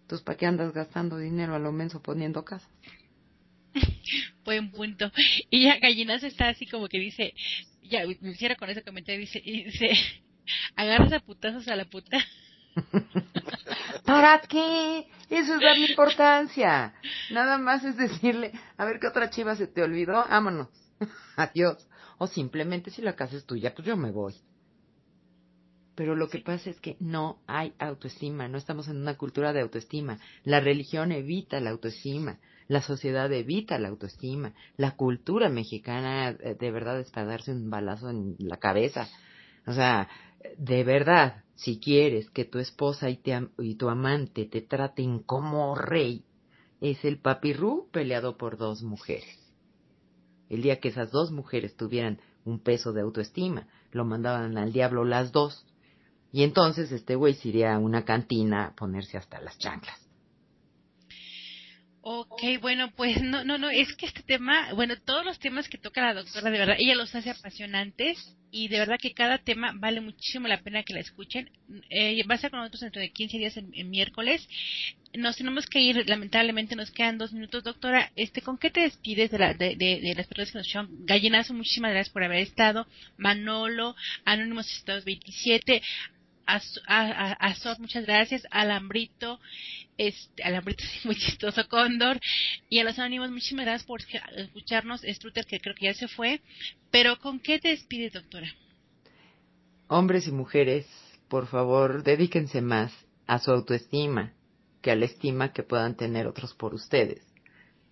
[0.03, 2.69] Entonces, ¿para qué andas gastando dinero a lo menso poniendo casas?
[4.45, 5.11] Buen punto.
[5.49, 7.33] Y ya Gallinas está así como que dice,
[7.83, 9.91] ya me hiciera con ese comentario, dice, dice,
[10.75, 12.17] agarras a putazos a la puta.
[14.05, 15.07] ¿Para qué?
[15.29, 16.93] Eso es darle importancia.
[17.31, 20.69] Nada más es decirle, a ver qué otra chiva se te olvidó, vámonos.
[21.35, 24.33] Adiós o simplemente si la casa es tuya, pues yo me voy.
[25.95, 29.61] Pero lo que pasa es que no hay autoestima, no estamos en una cultura de
[29.61, 30.19] autoestima.
[30.43, 36.71] La religión evita la autoestima, la sociedad evita la autoestima, la cultura mexicana eh, de
[36.71, 39.07] verdad es para darse un balazo en la cabeza.
[39.65, 40.09] O sea,
[40.57, 43.21] de verdad, si quieres que tu esposa y,
[43.59, 46.25] y tu amante te traten como rey,
[46.81, 49.39] es el papirú peleado por dos mujeres.
[50.49, 55.05] El día que esas dos mujeres tuvieran un peso de autoestima, lo mandaban al diablo
[55.05, 55.65] las dos.
[56.31, 60.02] Y entonces este güey se iría a una cantina a ponerse hasta las chanclas.
[62.05, 65.77] Ok, bueno, pues no, no, no, es que este tema, bueno, todos los temas que
[65.77, 69.71] toca la doctora, de verdad, ella los hace apasionantes y de verdad que cada tema
[69.73, 71.49] vale muchísimo la pena que la escuchen.
[71.89, 74.45] Eh, va a ser con nosotros dentro de 15 días en, miércoles.
[75.13, 78.11] Nos tenemos que ir, lamentablemente nos quedan dos minutos, doctora.
[78.17, 81.05] Este, ¿Con qué te despides de, la, de, de, las personas que nos escuchan?
[81.05, 82.85] Gallinazo, muchísimas gracias por haber estado.
[83.15, 83.95] Manolo,
[84.25, 85.81] Anónimos Estados 27,
[86.45, 88.45] Azor, muchas gracias.
[88.51, 89.39] Alambrito,
[89.97, 92.19] este, Alambrito muy chistoso, Cóndor.
[92.69, 94.01] Y a los anónimos, muchísimas gracias por
[94.35, 95.01] escucharnos.
[95.01, 96.41] Strutter, que creo que ya se fue.
[96.91, 98.47] Pero, ¿con qué te despides, doctora?
[99.87, 100.87] Hombres y mujeres,
[101.27, 102.93] por favor, dedíquense más
[103.27, 104.33] a su autoestima
[104.81, 107.21] que a la estima que puedan tener otros por ustedes.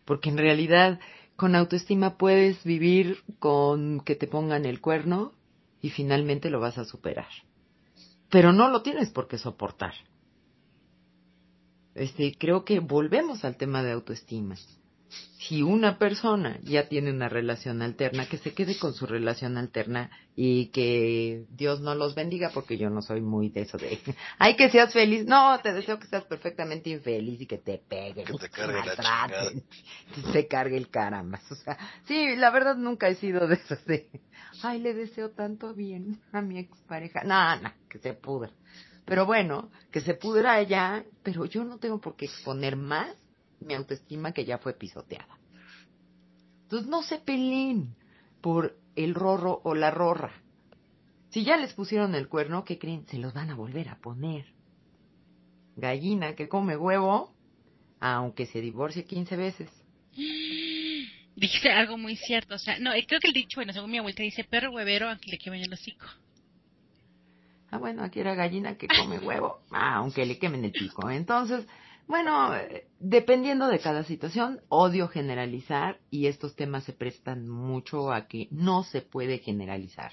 [0.06, 1.00] Porque en realidad,
[1.36, 5.34] con autoestima puedes vivir con que te pongan el cuerno
[5.82, 7.28] y finalmente lo vas a superar
[8.32, 9.94] pero no lo tienes por qué soportar.
[11.96, 14.56] Este, creo que volvemos al tema de autoestima.
[15.40, 20.10] si una persona ya tiene una relación alterna, que se quede con su relación alterna
[20.36, 24.00] y que Dios no los bendiga porque yo no soy muy de eso de,
[24.40, 25.26] ay, que seas feliz.
[25.26, 28.26] No, te deseo que seas perfectamente infeliz y que te peguen.
[28.26, 29.52] Que te cargue la chingada.
[30.32, 31.42] te cargue el caramba.
[31.50, 34.08] O sea, sí, la verdad nunca he sido de eso de,
[34.64, 37.24] ay, le deseo tanto bien a mi expareja.
[37.26, 38.52] No, no, que se pudra.
[39.06, 43.16] Pero bueno, que se pudra ella, pero yo no tengo por qué exponer más
[43.60, 45.40] mi autoestima que ya fue pisoteada.
[46.64, 47.96] Entonces no se peleen
[48.42, 50.32] por el rorro o la rorra.
[51.30, 53.08] Si ya les pusieron el cuerno, ¿qué creen?
[53.08, 54.46] Se los van a volver a poner.
[55.76, 57.34] Gallina que come huevo,
[58.00, 59.70] aunque se divorcie 15 veces.
[61.36, 64.24] Dijiste algo muy cierto, o sea, no, creo que el dicho, bueno, según mi abuelita
[64.24, 66.06] dice perro huevero aunque le quemen el hocico.
[67.72, 71.10] Ah, bueno, aquí era gallina que come huevo, ah, aunque le quemen el pico.
[71.10, 71.66] Entonces,
[72.06, 72.52] bueno,
[73.00, 78.84] dependiendo de cada situación, odio generalizar y estos temas se prestan mucho a que no
[78.84, 80.12] se puede generalizar.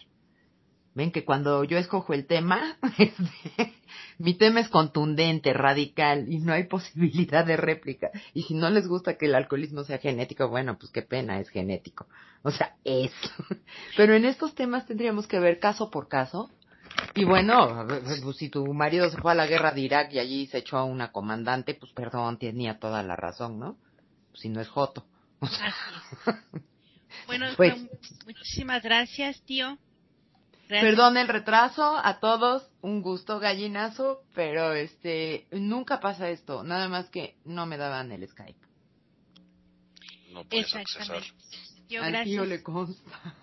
[0.94, 3.74] Ven que cuando yo escojo el tema, este,
[4.18, 8.10] mi tema es contundente, radical y no hay posibilidad de réplica.
[8.34, 11.48] Y si no les gusta que el alcoholismo sea genético, bueno, pues qué pena, es
[11.48, 12.06] genético.
[12.42, 13.12] O sea, es.
[13.96, 16.50] Pero en estos temas tendríamos que ver caso por caso
[17.14, 20.46] y bueno, pues, si tu marido se fue a la guerra de Irak y allí
[20.46, 23.76] se echó a una comandante, pues perdón, tenía toda la razón, ¿no?
[24.38, 25.04] si no es Joto.
[27.26, 27.74] bueno, pues,
[28.24, 29.78] muchísimas gracias, tío.
[30.68, 37.08] Perdón el retraso a todos, un gusto gallinazo, pero este nunca pasa esto, nada más
[37.08, 38.68] que no me daban el Skype.
[40.30, 41.22] No puedes accesar.
[42.02, 43.34] Al tío le consta.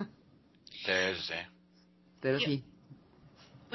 [2.21, 2.63] Pero sí.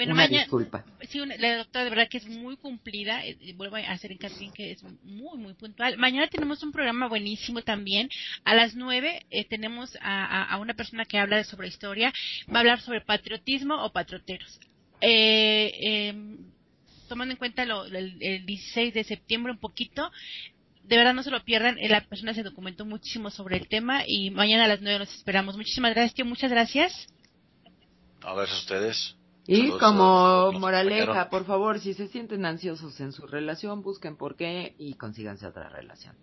[0.00, 0.82] Bueno, mañana, disculpa.
[1.10, 3.22] Sí, la doctora de verdad que es muy cumplida.
[3.22, 5.98] Eh, vuelvo a hacer en que es muy, muy puntual.
[5.98, 8.08] Mañana tenemos un programa buenísimo también.
[8.44, 12.14] A las nueve eh, tenemos a, una persona que habla sobre historia.
[12.48, 14.58] Va a hablar sobre patriotismo o patrioteros.
[15.02, 15.70] Eh,
[16.08, 16.38] em,
[17.06, 20.10] tomando en cuenta lo, el, 16 de septiembre un poquito,
[20.82, 21.76] de verdad no se lo pierdan.
[21.78, 25.58] La persona se documentó muchísimo sobre el tema y mañana a las nueve nos esperamos.
[25.58, 26.24] Muchísimas gracias, tío.
[26.24, 27.06] Muchas gracias.
[28.22, 29.19] A ver, a ustedes.
[29.52, 34.76] Y como moraleja, por favor, si se sienten ansiosos en su relación, busquen por qué
[34.78, 36.14] y consíganse otra relación.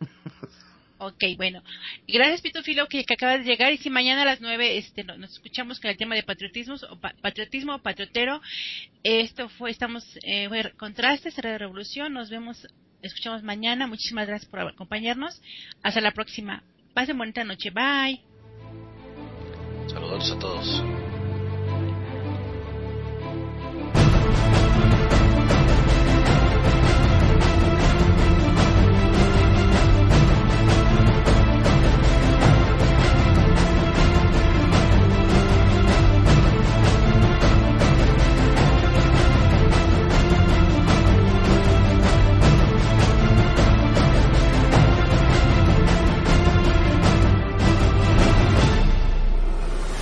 [0.96, 1.62] Ok, bueno.
[2.06, 3.72] Gracias, Pitofilo, que, que acabas de llegar.
[3.72, 6.98] Y si mañana a las nueve este, nos escuchamos con el tema de patriotismo o
[7.20, 8.40] patriotismo o patriotero,
[9.02, 12.12] esto fue, estamos, eh, fue Contrastes, de Revolución.
[12.14, 12.66] Nos vemos,
[13.02, 13.88] escuchamos mañana.
[13.88, 15.42] Muchísimas gracias por acompañarnos.
[15.82, 16.62] Hasta la próxima.
[16.94, 17.70] Pasen bonita noche.
[17.70, 18.22] Bye.
[19.88, 21.03] Saludos a todos.